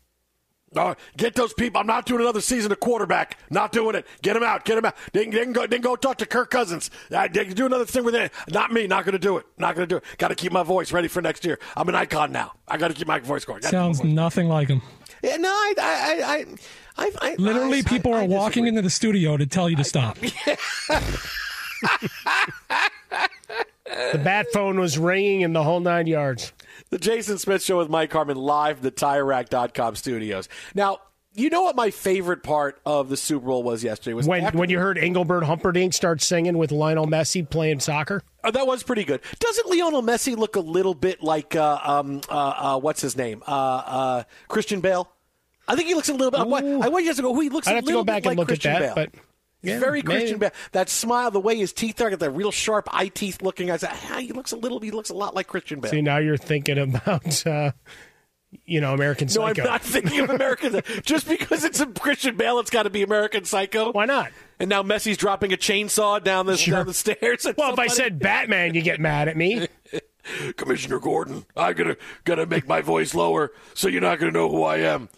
[0.76, 1.80] Oh, get those people.
[1.80, 3.38] I'm not doing another season of quarterback.
[3.50, 4.06] Not doing it.
[4.22, 4.64] Get him out.
[4.64, 4.94] Get him out.
[5.12, 6.92] They can, they can go, they can go talk to Kirk Cousins.
[7.10, 8.30] Uh, they can do another thing with it.
[8.48, 8.86] Not me.
[8.86, 9.46] Not going to do it.
[9.58, 10.04] Not going to do it.
[10.18, 11.58] Got to keep my voice ready for next year.
[11.76, 12.52] I'm an icon now.
[12.68, 13.62] I got to keep my voice going.
[13.62, 14.80] Gotta Sounds voice- nothing like him.
[15.24, 18.68] Yeah, no, I, I, I, I, I, I Literally, I- people I- are I walking
[18.68, 20.18] into the studio to tell you to stop.
[24.12, 26.52] The bat phone was ringing in the whole nine yards.
[26.90, 30.48] The Jason Smith Show with Mike Harmon live at the TireRack.com studios.
[30.74, 30.98] Now,
[31.34, 34.58] you know what my favorite part of the Super Bowl was yesterday was When after-
[34.58, 38.22] when you heard Engelbert Humperdinck start singing with Lionel Messi playing soccer.
[38.42, 39.20] Oh, that was pretty good.
[39.38, 43.44] Doesn't Lionel Messi look a little bit like uh, um, uh, uh, what's his name?
[43.46, 45.08] Uh, uh, Christian Bale.
[45.68, 46.40] I think he looks a little bit.
[46.40, 47.32] I want I want you guys to go.
[47.32, 48.72] Who he looks I'd a have to little go back and like look at Christian
[48.72, 49.06] that, Bale.
[49.12, 49.14] but
[49.62, 50.02] yeah, very.
[50.02, 50.50] Christian Bale.
[50.72, 53.70] That smile, the way his teeth are, got that real sharp eye teeth looking.
[53.70, 54.80] I said, ah, he looks a little.
[54.80, 55.90] He looks a lot like Christian Bale.
[55.90, 57.72] See, now you're thinking about, uh,
[58.64, 59.62] you know, American Psycho.
[59.62, 60.80] No, I'm not thinking of American.
[61.02, 63.92] Just because it's a Christian Bale, it's got to be American Psycho.
[63.92, 64.30] Why not?
[64.58, 66.76] And now Messi's dropping a chainsaw down the Sure.
[66.76, 67.46] down the stairs.
[67.56, 69.68] Well, if I said Batman, you get mad at me.
[70.56, 74.62] Commissioner Gordon, I gotta gotta make my voice lower so you're not gonna know who
[74.62, 75.08] I am.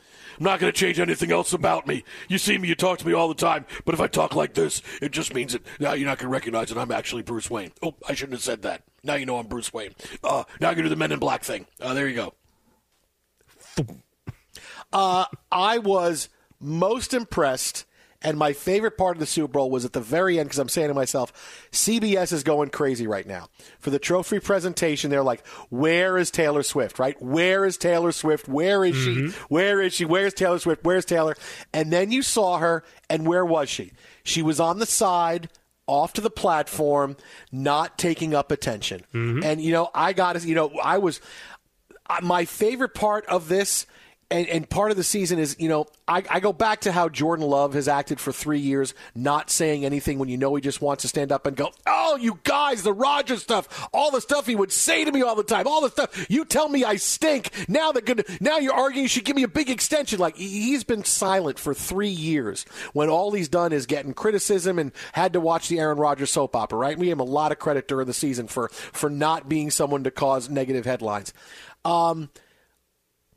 [0.42, 2.02] I'm not gonna change anything else about me.
[2.26, 4.54] You see me, you talk to me all the time, but if I talk like
[4.54, 7.70] this, it just means that now you're not gonna recognize that I'm actually Bruce Wayne.
[7.80, 8.82] Oh, I shouldn't have said that.
[9.04, 9.94] Now you know I'm Bruce Wayne.
[10.24, 11.66] Uh, now I can do the Men in Black thing.
[11.80, 12.34] Uh, there you go.
[14.92, 16.28] Uh, I was
[16.58, 17.86] most impressed
[18.22, 20.68] And my favorite part of the Super Bowl was at the very end because I'm
[20.68, 21.32] saying to myself,
[21.72, 23.48] CBS is going crazy right now.
[23.80, 27.20] For the trophy presentation, they're like, where is Taylor Swift, right?
[27.22, 28.48] Where is Taylor Swift?
[28.48, 29.28] Where is she?
[29.48, 30.04] Where is she?
[30.04, 30.84] Where's Taylor Swift?
[30.84, 31.36] Where's Taylor?
[31.72, 33.92] And then you saw her, and where was she?
[34.24, 35.48] She was on the side
[35.86, 37.16] off to the platform,
[37.50, 39.02] not taking up attention.
[39.42, 41.20] And you know, I got to, you know, I was
[42.08, 43.86] uh, my favorite part of this.
[44.32, 47.08] And, and part of the season is, you know, I, I go back to how
[47.08, 50.80] Jordan Love has acted for three years, not saying anything when you know he just
[50.80, 54.46] wants to stand up and go, Oh, you guys, the Rodgers stuff, all the stuff
[54.46, 56.26] he would say to me all the time, all the stuff.
[56.30, 57.50] You tell me I stink.
[57.68, 60.18] Now they're gonna, now you're arguing you should give me a big extension.
[60.18, 64.78] Like he- he's been silent for three years when all he's done is getting criticism
[64.78, 66.98] and had to watch the Aaron Rodgers soap opera, right?
[66.98, 70.04] We gave him a lot of credit during the season for, for not being someone
[70.04, 71.32] to cause negative headlines.
[71.84, 72.30] Um,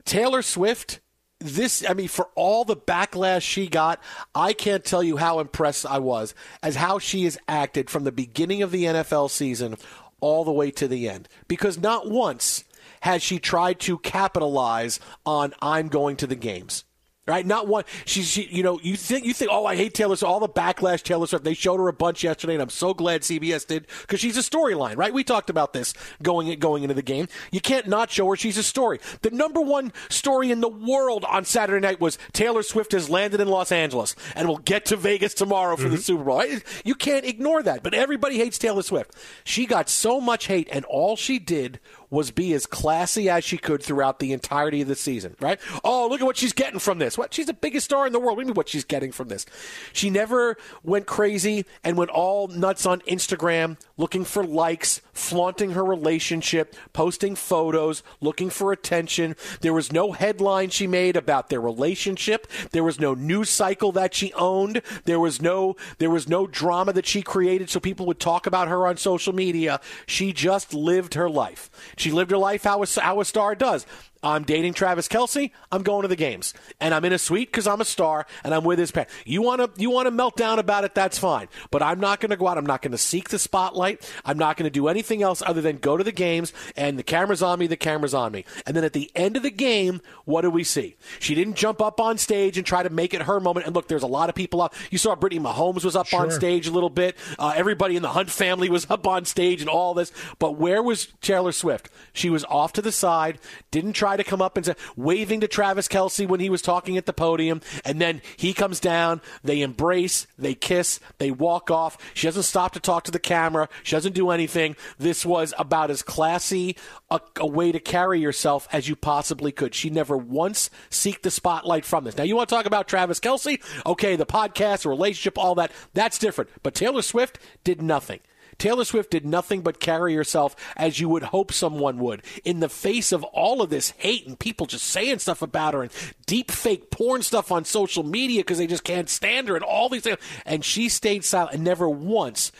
[0.05, 0.99] Taylor Swift,
[1.39, 4.01] this, I mean, for all the backlash she got,
[4.33, 8.11] I can't tell you how impressed I was as how she has acted from the
[8.11, 9.77] beginning of the NFL season
[10.21, 11.27] all the way to the end.
[11.47, 12.63] Because not once
[13.01, 16.85] has she tried to capitalize on I'm going to the games.
[17.27, 17.85] Right, not one.
[18.05, 20.29] She's, she, you know, you think you think, oh, I hate Taylor Swift.
[20.29, 21.43] All the backlash Taylor Swift.
[21.43, 24.41] They showed her a bunch yesterday, and I'm so glad CBS did because she's a
[24.41, 24.95] storyline.
[24.95, 27.27] Right, we talked about this going going into the game.
[27.51, 28.99] You can't not show her she's a story.
[29.23, 33.41] The number one story in the world on Saturday night was Taylor Swift has landed
[33.41, 36.01] in Los Angeles and will get to Vegas tomorrow for the mm-hmm.
[36.01, 36.37] Super Bowl.
[36.37, 36.63] Right?
[36.83, 37.81] You can't ignore that.
[37.81, 39.15] But everybody hates Taylor Swift.
[39.43, 41.79] She got so much hate, and all she did
[42.15, 45.59] was be as classy as she could throughout the entirety of the season, right?
[45.83, 47.17] Oh, look at what she's getting from this.
[47.17, 47.33] What?
[47.33, 48.37] She's the biggest star in the world.
[48.37, 49.45] What do what she's getting from this?
[49.91, 55.83] She never went crazy and went all nuts on Instagram looking for likes, flaunting her
[55.83, 59.35] relationship, posting photos, looking for attention.
[59.61, 62.47] There was no headline she made about their relationship.
[62.71, 64.81] There was no news cycle that she owned.
[65.05, 68.67] There was no there was no drama that she created so people would talk about
[68.67, 69.79] her on social media.
[70.05, 71.69] She just lived her life.
[72.11, 73.85] Lived her life how a, how a star does.
[74.25, 75.51] I'm dating Travis Kelce.
[75.71, 78.55] I'm going to the games, and I'm in a suite because I'm a star, and
[78.55, 79.13] I'm with his parents.
[79.23, 80.95] You want to you want to melt down about it?
[80.95, 82.57] That's fine, but I'm not going to go out.
[82.57, 84.11] I'm not going to seek the spotlight.
[84.25, 87.03] I'm not going to do anything else other than go to the games, and the
[87.03, 87.67] camera's on me.
[87.67, 90.63] The camera's on me, and then at the end of the game, what do we
[90.63, 90.95] see?
[91.19, 93.67] She didn't jump up on stage and try to make it her moment.
[93.67, 94.73] And look, there's a lot of people up.
[94.89, 97.15] You saw Brittany Mahomes was up on stage a little bit.
[97.37, 100.11] Uh, everybody in the Hunt family was up on stage and all this.
[100.39, 101.89] But where was Taylor Swift?
[102.11, 103.37] She was off to the side,
[103.69, 106.97] didn't try to come up and say, waving to Travis Kelce when he was talking
[106.97, 107.61] at the podium.
[107.83, 111.97] And then he comes down, they embrace, they kiss, they walk off.
[112.13, 113.69] She doesn't stop to talk to the camera.
[113.83, 114.75] She doesn't do anything.
[114.97, 116.77] This was about as classy
[117.09, 119.75] a, a way to carry yourself as you possibly could.
[119.75, 122.17] She never once seeked the spotlight from this.
[122.17, 123.61] Now, you want to talk about Travis Kelce?
[123.85, 126.49] Okay, the podcast, the relationship, all that, that's different.
[126.63, 128.19] But Taylor Swift did nothing.
[128.57, 132.69] Taylor Swift did nothing but carry herself as you would hope someone would in the
[132.69, 135.91] face of all of this hate and people just saying stuff about her and
[136.25, 139.89] deep fake porn stuff on social media because they just can't stand her and all
[139.89, 140.19] these things.
[140.45, 142.51] And she stayed silent and never once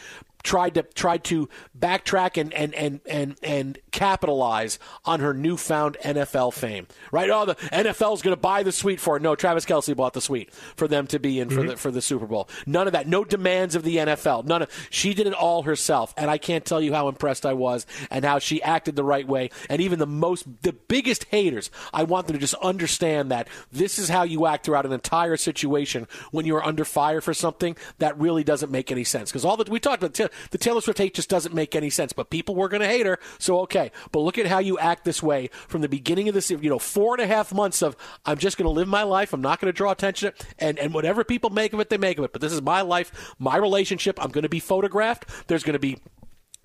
[0.46, 6.54] tried to tried to backtrack and and and and and capitalize on her newfound NFL
[6.54, 6.88] fame.
[7.12, 7.30] Right?
[7.30, 9.22] Oh, the NFL's going to buy the suite for it.
[9.22, 11.70] No, Travis Kelce bought the suite for them to be in for mm-hmm.
[11.70, 12.48] the for the Super Bowl.
[12.66, 13.08] None of that.
[13.08, 14.46] No demands of the NFL.
[14.46, 14.88] None of.
[14.90, 18.24] She did it all herself, and I can't tell you how impressed I was and
[18.24, 19.50] how she acted the right way.
[19.70, 23.98] And even the most, the biggest haters, I want them to just understand that this
[23.98, 27.76] is how you act throughout an entire situation when you are under fire for something
[27.98, 29.32] that really doesn't make any sense.
[29.32, 31.90] Because all that we talked about, Ta- the Taylor Swift hate just doesn't make any
[31.90, 32.14] sense.
[32.14, 33.92] But people were going to hate her, so okay.
[34.12, 36.50] But look at how you act this way from the beginning of this.
[36.50, 37.96] You know, four and a half months of
[38.26, 39.34] I'm just going to live my life.
[39.34, 42.18] I'm not going to draw attention, and and whatever people make of it, they make
[42.18, 42.34] of it.
[42.34, 44.22] But this is my life, my relationship.
[44.24, 45.48] I'm going to be photographed.
[45.48, 46.00] There's going to be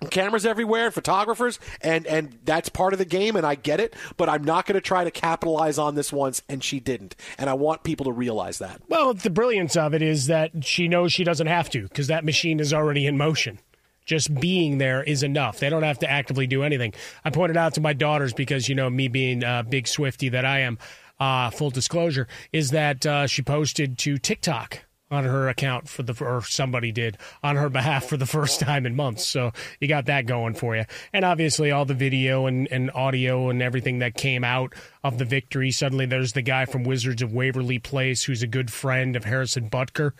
[0.09, 3.95] cameras everywhere and photographers and and that's part of the game and I get it
[4.17, 7.49] but I'm not going to try to capitalize on this once and she didn't and
[7.49, 11.13] I want people to realize that Well, the brilliance of it is that she knows
[11.13, 13.59] she doesn't have to because that machine is already in motion.
[14.05, 15.59] Just being there is enough.
[15.59, 16.93] They don't have to actively do anything.
[17.23, 20.43] I pointed out to my daughters because, you know, me being a big Swiftie that
[20.43, 20.79] I am,
[21.19, 24.79] uh, full disclosure, is that uh, she posted to TikTok
[25.11, 28.85] on her account for the or somebody did on her behalf for the first time
[28.85, 29.27] in months.
[29.27, 30.85] So you got that going for you.
[31.13, 35.25] And obviously all the video and, and audio and everything that came out of the
[35.25, 35.71] victory.
[35.71, 39.69] Suddenly there's the guy from Wizards of Waverly Place who's a good friend of Harrison
[39.69, 40.13] Butker.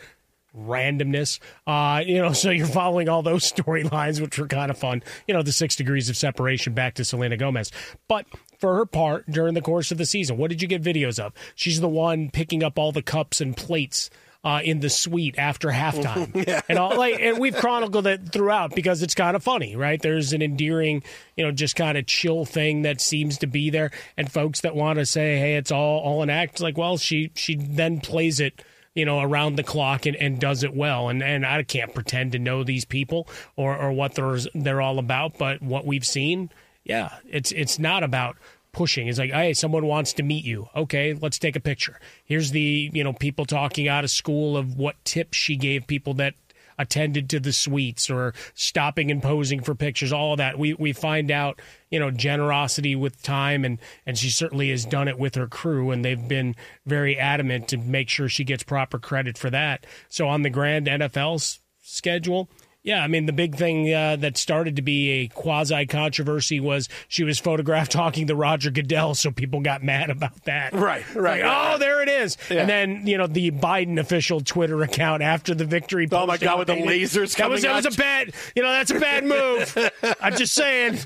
[0.54, 5.02] Randomness, uh, you know, so you're following all those storylines, which were kind of fun.
[5.26, 7.72] You know, the six degrees of separation back to Selena Gomez.
[8.06, 8.26] But
[8.58, 11.32] for her part during the course of the season, what did you get videos of?
[11.54, 14.10] She's the one picking up all the cups and plates
[14.44, 16.62] uh, in the suite after halftime, yeah.
[16.68, 20.00] and all like, and we've chronicled it throughout because it's kind of funny, right?
[20.02, 21.02] There's an endearing,
[21.36, 24.74] you know, just kind of chill thing that seems to be there, and folks that
[24.74, 26.60] want to say, hey, it's all all an act.
[26.60, 28.62] Like, well, she she then plays it
[28.94, 31.08] you know, around the clock and, and does it well.
[31.08, 34.98] And and I can't pretend to know these people or, or what they're they're all
[34.98, 36.50] about, but what we've seen,
[36.84, 38.36] yeah, it's it's not about
[38.72, 39.08] pushing.
[39.08, 40.68] It's like, hey, someone wants to meet you.
[40.74, 42.00] Okay, let's take a picture.
[42.24, 46.14] Here's the you know people talking out of school of what tips she gave people
[46.14, 46.34] that
[46.78, 50.58] attended to the suites or stopping and posing for pictures, all of that.
[50.58, 51.60] We we find out,
[51.90, 55.90] you know, generosity with time and and she certainly has done it with her crew
[55.90, 56.54] and they've been
[56.86, 59.86] very adamant to make sure she gets proper credit for that.
[60.08, 62.48] So on the grand NFL schedule,
[62.84, 66.88] yeah, I mean, the big thing uh, that started to be a quasi controversy was
[67.06, 70.72] she was photographed talking to Roger Goodell, so people got mad about that.
[70.72, 71.44] Right, right.
[71.44, 72.36] Like, oh, there it is.
[72.50, 72.62] Yeah.
[72.62, 76.08] And then, you know, the Biden official Twitter account after the victory.
[76.10, 78.90] Oh, my God, with the lasers that was, that was a bad, you know, that's
[78.90, 79.92] a bad move.
[80.20, 80.98] I'm just saying.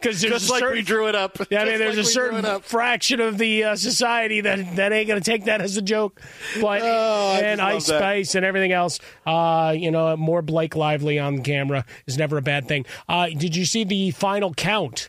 [0.00, 1.36] Cause just like certain, we drew it up.
[1.50, 5.08] Yeah, I mean, there's like a certain fraction of the uh, society that, that ain't
[5.08, 6.22] going to take that as a joke.
[6.60, 11.42] But, oh, and Ice Spice and everything else, uh, you know, more Blake Lively on
[11.42, 12.86] camera is never a bad thing.
[13.08, 15.08] Uh, did you see the final count?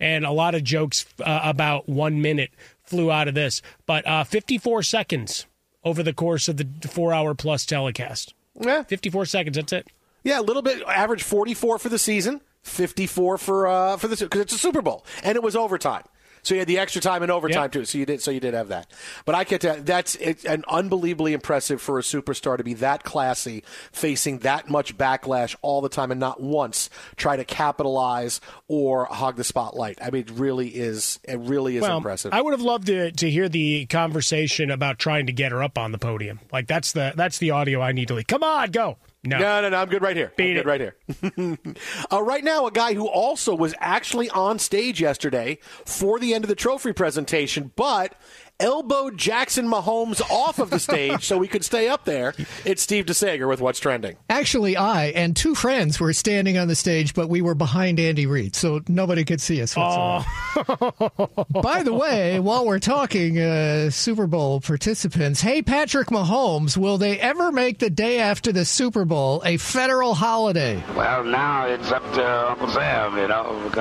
[0.00, 2.50] And a lot of jokes uh, about one minute
[2.84, 5.46] flew out of this, but uh, 54 seconds
[5.84, 8.32] over the course of the four hour plus telecast.
[8.60, 8.82] Yeah.
[8.84, 9.88] 54 seconds, that's it.
[10.22, 14.40] Yeah, a little bit, average 44 for the season, 54 for uh, for the because
[14.40, 16.04] it's a Super Bowl and it was overtime.
[16.42, 17.72] So you had the extra time and overtime yep.
[17.72, 17.84] too.
[17.84, 18.22] So you did.
[18.22, 18.90] So you did have that.
[19.24, 19.80] But I get to.
[19.80, 24.96] That's it, an unbelievably impressive for a superstar to be that classy, facing that much
[24.96, 29.98] backlash all the time, and not once try to capitalize or hog the spotlight.
[30.02, 31.18] I mean, it really is.
[31.24, 32.32] It really is well, impressive.
[32.32, 35.78] I would have loved to to hear the conversation about trying to get her up
[35.78, 36.40] on the podium.
[36.52, 38.26] Like that's the that's the audio I need to leave.
[38.26, 38.98] Come on, go.
[39.24, 39.38] No.
[39.38, 39.76] no, no, no.
[39.78, 40.32] I'm good right here.
[40.36, 41.58] Beat I'm it right here.
[42.12, 46.44] uh, right now, a guy who also was actually on stage yesterday for the end
[46.44, 48.14] of the trophy presentation, but
[48.60, 52.34] elbowed Jackson Mahomes off of the stage so we could stay up there.
[52.64, 54.16] It's Steve DeSager with What's Trending.
[54.28, 58.26] Actually, I and two friends were standing on the stage, but we were behind Andy
[58.26, 60.26] Reid, so nobody could see us whatsoever.
[60.56, 61.44] Oh.
[61.62, 67.18] By the way, while we're talking uh, Super Bowl participants, hey, Patrick Mahomes, will they
[67.20, 70.82] ever make the day after the Super Bowl a federal holiday?
[70.96, 73.72] Well, now it's up to Uncle Sam, you know.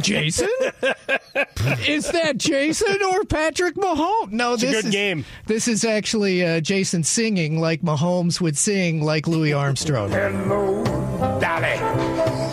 [0.00, 0.48] Jason?
[1.86, 4.32] is that Jason or Patrick Mahomes?
[4.32, 5.24] No, it's this a good is, game.
[5.46, 10.10] This is actually uh, Jason singing like Mahomes would sing like Louis Armstrong.
[10.10, 10.84] Hello,
[11.40, 11.76] Dolly.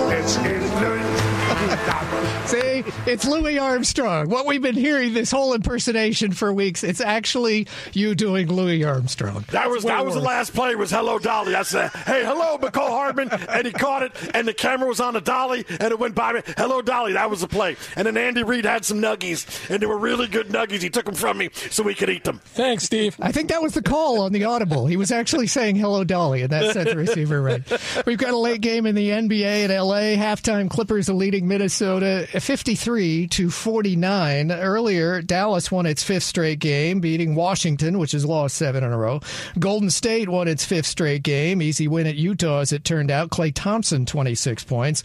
[0.09, 2.32] This is Louis.
[2.45, 4.29] See, it's Louis Armstrong.
[4.29, 9.45] What we've been hearing this whole impersonation for weeks, it's actually you doing Louis Armstrong.
[9.51, 11.55] That was that was the last play was Hello Dolly.
[11.55, 15.15] I said, Hey, hello, Mecole Hardman, and he caught it, and the camera was on
[15.15, 16.41] a dolly, and it went by me.
[16.57, 17.77] Hello Dolly, that was the play.
[17.95, 20.81] And then Andy Reid had some nuggies, and they were really good nuggies.
[20.81, 22.39] He took them from me so we could eat them.
[22.43, 23.15] Thanks, Steve.
[23.21, 24.85] I think that was the call on the audible.
[24.85, 27.63] He was actually saying hello Dolly, and that set the receiver right.
[28.05, 30.17] We've got a late game in the NBA at LA.
[30.21, 34.51] Halftime Clippers are leading Minnesota 53 to 49.
[34.51, 38.97] Earlier, Dallas won its fifth straight game, beating Washington, which has lost seven in a
[38.97, 39.21] row.
[39.59, 41.61] Golden State won its fifth straight game.
[41.61, 43.29] Easy win at Utah, as it turned out.
[43.29, 45.03] Klay Thompson, 26 points.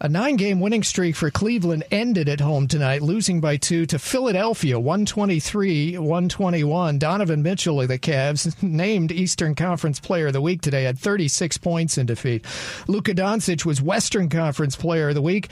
[0.00, 3.98] A nine game winning streak for Cleveland ended at home tonight, losing by two to
[3.98, 6.98] Philadelphia, 123 121.
[6.98, 11.56] Donovan Mitchell of the Cavs, named Eastern Conference Player of the Week today, had 36
[11.58, 12.44] points in defeat.
[12.86, 15.50] Luka Doncic was Western Conference Player of the Week.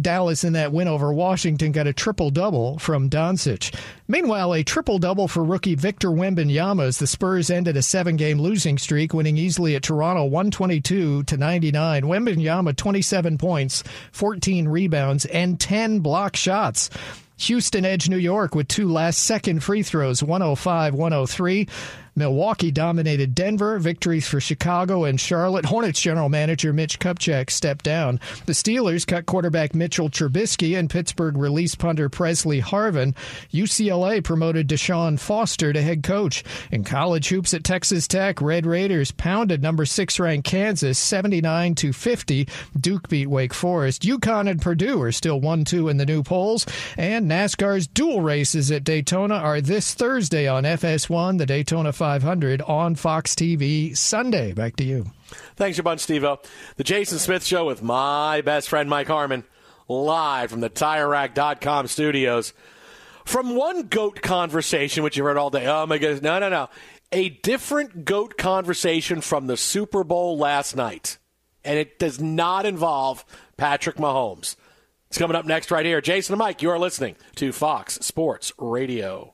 [0.00, 3.74] Dallas in that win over Washington got a triple double from Doncic.
[4.08, 8.40] Meanwhile, a triple double for rookie Victor Wembanyama as the Spurs ended a seven game
[8.40, 12.02] losing streak, winning easily at Toronto 122 to 99.
[12.02, 16.90] Wembanyama 27 points, 14 rebounds, and 10 block shots.
[17.36, 21.68] Houston edged New York with two last second free throws, 105 103.
[22.16, 23.78] Milwaukee dominated Denver.
[23.78, 25.64] Victories for Chicago and Charlotte.
[25.64, 28.20] Hornets general manager Mitch Kupchak stepped down.
[28.46, 33.14] The Steelers cut quarterback Mitchell Trubisky and Pittsburgh released punter Pressley Harvin.
[33.52, 36.44] UCLA promoted Deshaun Foster to head coach.
[36.70, 41.92] In college hoops at Texas Tech, Red Raiders pounded number six ranked Kansas 79 to
[41.92, 42.48] 50.
[42.78, 44.02] Duke beat Wake Forest.
[44.02, 46.66] UConn and Purdue are still 1 2 in the new polls.
[46.96, 52.96] And NASCAR's dual races at Daytona are this Thursday on FS1, the Daytona 500 on
[52.96, 54.52] Fox TV Sunday.
[54.52, 55.06] Back to you.
[55.56, 56.20] Thanks a bunch, Steve
[56.76, 59.44] The Jason Smith Show with my best friend, Mike Harmon,
[59.88, 62.52] live from the TireRack.com studios.
[63.24, 66.68] From one goat conversation, which you heard all day, oh my goodness, no, no, no.
[67.10, 71.16] a different GOAT conversation from the Super Bowl last night.
[71.64, 73.24] And it does not involve
[73.56, 74.56] Patrick Mahomes.
[75.08, 76.02] It's coming up next right here.
[76.02, 79.33] Jason and Mike, you are listening to Fox Sports Radio.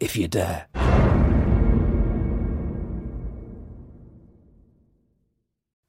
[0.00, 1.09] if you dare.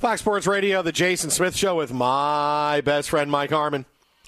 [0.00, 3.84] Fox Sports Radio, the Jason Smith Show with my best friend Mike Harmon,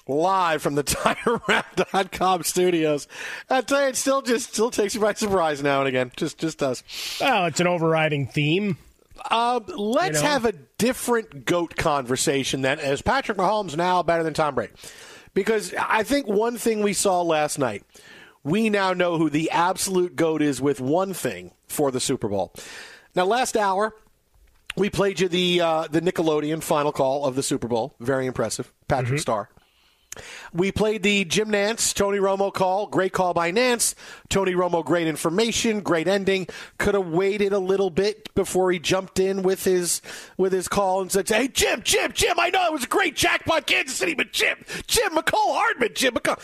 [0.07, 3.07] live from the TireRack.com studios.
[3.49, 6.11] I tell you, it still just still takes you by surprise now and again.
[6.15, 6.83] Just just does.
[7.19, 8.77] Well, it's an overriding theme.
[9.31, 10.29] Uh, let's You know?
[10.29, 12.61] have a different goat conversation.
[12.61, 14.73] Then, is Patrick Mahomes now better than Tom Brady?
[15.33, 17.83] Because I think one thing we saw last night,
[18.43, 22.53] we now know who the absolute goat is with one thing for the Super Bowl.
[23.15, 23.95] Now, last hour,
[24.75, 27.95] we played you the uh, the Nickelodeon final call of the Super Bowl.
[27.99, 29.49] Very impressive, Patrick Star.
[30.53, 32.87] We played the Jim Nantz, Tony Romo call.
[32.87, 33.95] Great call by Nantz.
[34.29, 36.47] Tony Romo, great information, great ending.
[36.77, 40.01] Could have waited a little bit before he jumped in with his
[40.37, 43.15] with his call and said, "Hey, Jim, Jim, Jim, I know it was a great
[43.15, 46.39] jackpot, Kansas City, but Jim, Jim Mecole Hardman, Jim Mecole."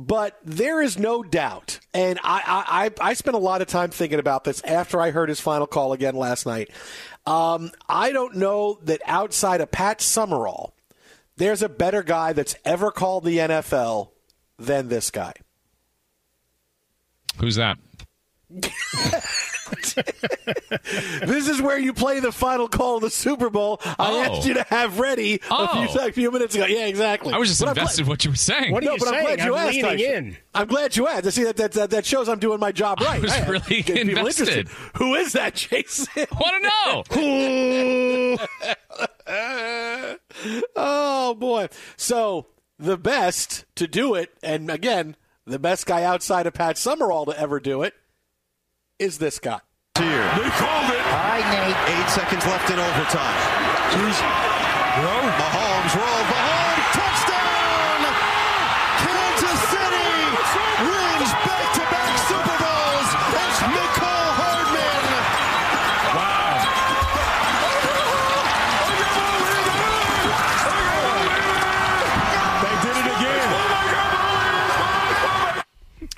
[0.00, 4.20] But there is no doubt, and I, I, I spent a lot of time thinking
[4.20, 6.70] about this after I heard his final call again last night.
[7.28, 10.72] Um, I don't know that outside of Pat Summerall,
[11.36, 14.08] there's a better guy that's ever called the NFL
[14.58, 15.34] than this guy.
[17.38, 17.76] Who's that?
[21.26, 23.78] this is where you play the final call of the Super Bowl.
[23.84, 24.20] I Oh.
[24.22, 25.86] asked you to have ready a Oh.
[25.86, 26.64] few, a few minutes ago.
[26.64, 27.34] Yeah, exactly.
[27.34, 28.72] I was just But invested in what you were saying.
[28.72, 29.76] What are no, you but I'm glad you I'm asked.
[29.76, 30.14] leaning Tyson.
[30.28, 30.36] in.
[30.54, 31.30] I'm glad you asked.
[31.32, 33.18] See that that that, that shows I'm doing my job right.
[33.18, 34.48] I was Hey, really get people invested.
[34.48, 34.68] interested.
[34.96, 36.08] Who is that, Jason?
[36.32, 36.70] Want to
[38.46, 38.46] know?
[40.76, 41.68] oh boy!
[41.96, 42.46] So
[42.78, 47.38] the best to do it, and again, the best guy outside of Pat Summerall to
[47.38, 47.94] ever do it,
[48.98, 49.60] is this guy.
[49.98, 50.06] Here.
[50.06, 51.02] They called it.
[51.10, 51.78] All right, Nate.
[51.94, 53.34] Eight seconds left in overtime.
[55.38, 56.17] Mahomes rolls.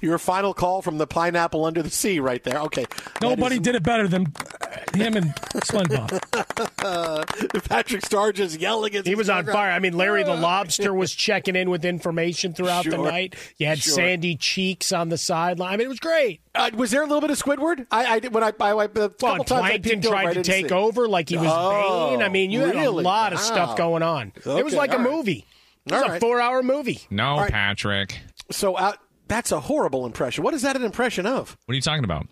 [0.01, 2.59] Your final call from the pineapple under the sea, right there.
[2.63, 2.87] Okay.
[3.21, 4.27] Nobody did it better than
[4.95, 6.21] him and SpongeBob.
[7.69, 9.71] Patrick Star just yelling at He was on fire.
[9.73, 13.35] I mean, Larry the Lobster was checking in with information throughout the night.
[13.59, 13.95] You had Sure.
[13.95, 15.75] Sandy Cheeks on the sideline.
[15.75, 16.41] I mean, it was great.
[16.55, 17.87] Uh, was there a little bit of Squidward?
[17.91, 20.15] I, I did when I, I, I the Well, couple times I Plankton peeked over,
[20.15, 20.75] tried to didn't take see.
[20.75, 22.23] over like he was Oh, Bane.
[22.23, 23.45] I mean, you had a lot of Wow.
[23.45, 24.33] stuff going on.
[24.45, 25.11] it was like a all right.
[25.13, 25.47] movie.
[25.87, 26.21] It was All a right.
[26.21, 27.01] four-hour movie.
[27.11, 27.51] No, All right.
[27.51, 28.19] Patrick.
[28.51, 28.93] So uh,
[29.31, 30.43] that's a horrible impression.
[30.43, 31.57] What is that an impression of?
[31.65, 32.27] What are you talking about?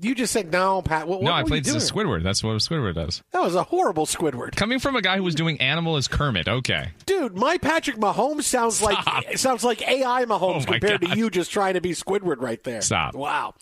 [0.00, 1.06] You just said no, Pat.
[1.06, 1.64] What, no, what I played?
[1.64, 2.22] Squidward.
[2.22, 3.22] That's what Squidward does.
[3.32, 4.56] That was a horrible Squidward.
[4.56, 6.48] Coming from a guy who was doing animal as Kermit.
[6.48, 6.92] Okay.
[7.04, 8.96] Dude, my Patrick Mahomes sounds like
[9.36, 12.80] sounds like AI Mahomes Oh, compared to you just trying to be Squidward right there.
[12.80, 13.14] Stop.
[13.14, 13.54] Wow.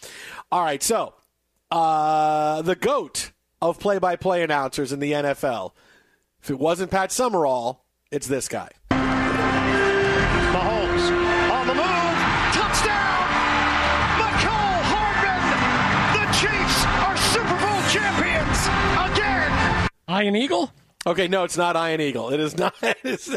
[0.53, 1.15] All right, so
[1.71, 5.73] uh, the goat of play-by-play announcers in the NFL.
[6.43, 8.71] If it wasn't Pat Summerall, it's this guy.
[20.09, 20.73] Iron Eagle?
[21.07, 22.31] Okay, no, it's not Iron Eagle.
[22.33, 22.75] It is not.
[22.83, 23.37] It is,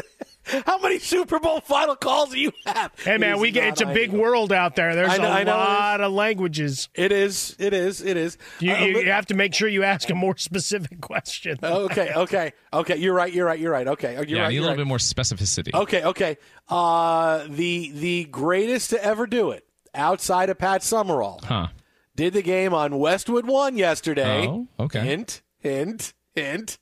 [0.66, 2.90] how many Super Bowl final calls do you have?
[3.04, 4.20] Hey man, It is we get it's a big Eagle.
[4.20, 4.96] world out there.
[4.96, 5.68] There's I know- a I know it is.
[5.68, 6.88] lot of languages.
[6.94, 7.54] It is.
[7.60, 8.00] It is.
[8.02, 8.38] It is.
[8.58, 11.58] You, Uh, you, but- you have to make sure you ask a more specific question.
[11.62, 12.96] okay, okay, okay.
[12.96, 13.32] You're right.
[13.32, 13.60] You're right.
[13.60, 13.86] You're right.
[13.86, 14.46] Okay, you're yeah, right.
[14.46, 14.80] I need a you're little right.
[14.80, 15.74] bit more specificity.
[15.74, 16.38] Okay, okay.
[16.68, 19.64] Uh, the the greatest to ever do it
[19.94, 21.68] outside of Pat Summerall Huh.
[22.16, 24.46] did the game on Westwood One yesterday.
[24.48, 25.00] Oh, okay.
[25.00, 26.78] Hint, hint, hint.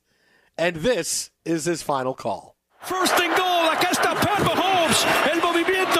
[0.57, 2.55] And this is his final call.
[2.81, 3.69] First and goal.
[3.69, 5.05] Acá está Pat Mahomes.
[5.31, 5.98] El movimiento.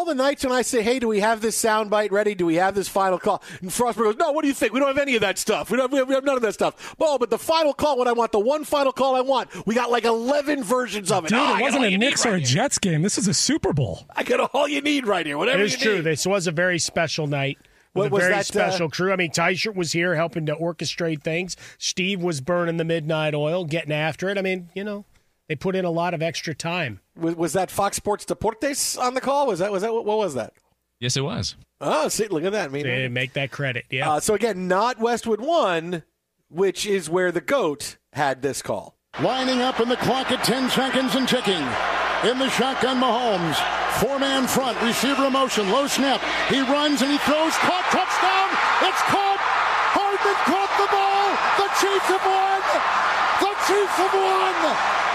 [0.00, 2.34] All the nights when I say, "Hey, do we have this soundbite ready?
[2.34, 4.32] Do we have this final call?" And Frostberg goes, "No.
[4.32, 4.72] What do you think?
[4.72, 5.70] We don't have any of that stuff.
[5.70, 5.92] We don't.
[5.92, 8.12] We have, we have none of that stuff." Oh, but the final call, what I
[8.12, 11.28] want, the one final call I want, we got like eleven versions of it.
[11.28, 12.46] Dude, Oh, it wasn't a you need Knicks or right a here.
[12.46, 13.02] Jets game.
[13.02, 14.06] This is a Super Bowl.
[14.16, 15.36] I got all you need right here.
[15.36, 15.94] It Whatever is you true.
[15.96, 16.04] need.
[16.04, 17.58] This was a very special night.
[17.92, 19.12] With What a was very that, uh, special crew.
[19.12, 21.56] I mean, Tyshirt was here helping to orchestrate things.
[21.76, 24.38] Steve was burning the midnight oil, getting after it.
[24.38, 25.04] I mean, you know,
[25.50, 27.00] they put in a lot of extra time.
[27.16, 29.48] Was, was that Fox Sports Deportes on the call?
[29.48, 30.52] Was that was that what, what was that?
[31.00, 31.56] Yes, it was.
[31.80, 32.70] Oh, see, look at that.
[32.70, 33.86] They didn't make that credit.
[33.90, 34.12] Yeah.
[34.12, 36.04] uh, so again, not Westwood One,
[36.50, 38.94] which is where the goat had this call.
[39.20, 41.66] Lining up in the clock at 10 seconds and ticking.
[42.22, 43.58] In the shotgun, Mahomes.
[43.98, 46.22] Four man front, receiver in motion, low snap.
[46.46, 48.48] He runs and he throws, caught, touchdown.
[48.86, 49.42] It's caught.
[49.98, 51.26] Hardman caught the ball.
[51.58, 52.62] The Chiefs have won.
[53.42, 55.09] The Chiefs have won.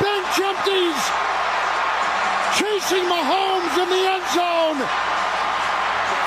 [0.00, 1.00] Bench empties.
[2.54, 4.78] Chasing Mahomes in the end zone.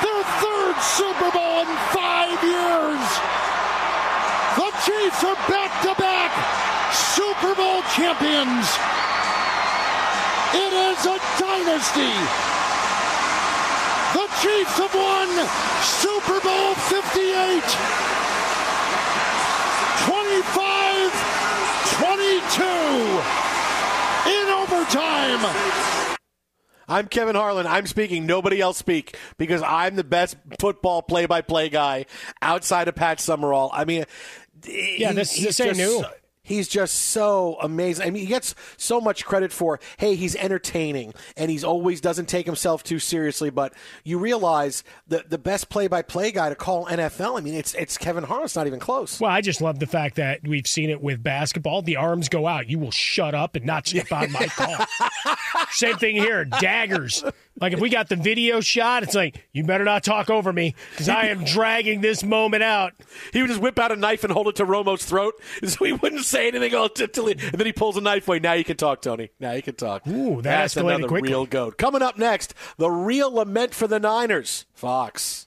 [0.02, 3.04] Their third Super Bowl in five years.
[4.56, 6.32] The Chiefs are back to back
[6.92, 8.66] Super Bowl champions.
[10.54, 12.16] It is a dynasty.
[14.12, 15.28] The Chiefs have won
[15.80, 18.21] Super Bowl 58.
[24.82, 26.16] Overtime.
[26.88, 27.66] I'm Kevin Harlan.
[27.66, 28.26] I'm speaking.
[28.26, 32.06] Nobody else speak because I'm the best football play-by-play guy
[32.42, 33.70] outside of Pat Summerall.
[33.72, 34.04] I mean,
[34.66, 36.04] Yeah, this- he's this ain't new.
[36.52, 38.06] He's just so amazing.
[38.06, 42.26] I mean, he gets so much credit for, hey, he's entertaining and he's always doesn't
[42.26, 43.48] take himself too seriously.
[43.48, 43.72] But
[44.04, 47.72] you realize the the best play by play guy to call NFL, I mean, it's
[47.74, 48.44] it's Kevin Harlan.
[48.44, 49.18] It's not even close.
[49.18, 51.80] Well, I just love the fact that we've seen it with basketball.
[51.80, 52.68] The arms go out.
[52.68, 54.76] You will shut up and not step on my call.
[55.70, 56.44] Same thing here.
[56.44, 57.24] Daggers.
[57.60, 60.74] Like if we got the video shot, it's like you better not talk over me
[60.90, 62.92] because I am dragging this moment out.
[63.32, 65.34] He would just whip out a knife and hold it to Romo's throat,
[65.64, 68.38] so he wouldn't say anything until he, and then he pulls a knife away.
[68.38, 69.30] Now you can talk, Tony.
[69.38, 70.06] Now you can talk.
[70.06, 71.28] Ooh, that That's another quickly.
[71.28, 71.78] real goat.
[71.78, 74.66] Coming up next, the real lament for the Niners.
[74.74, 75.46] Fox.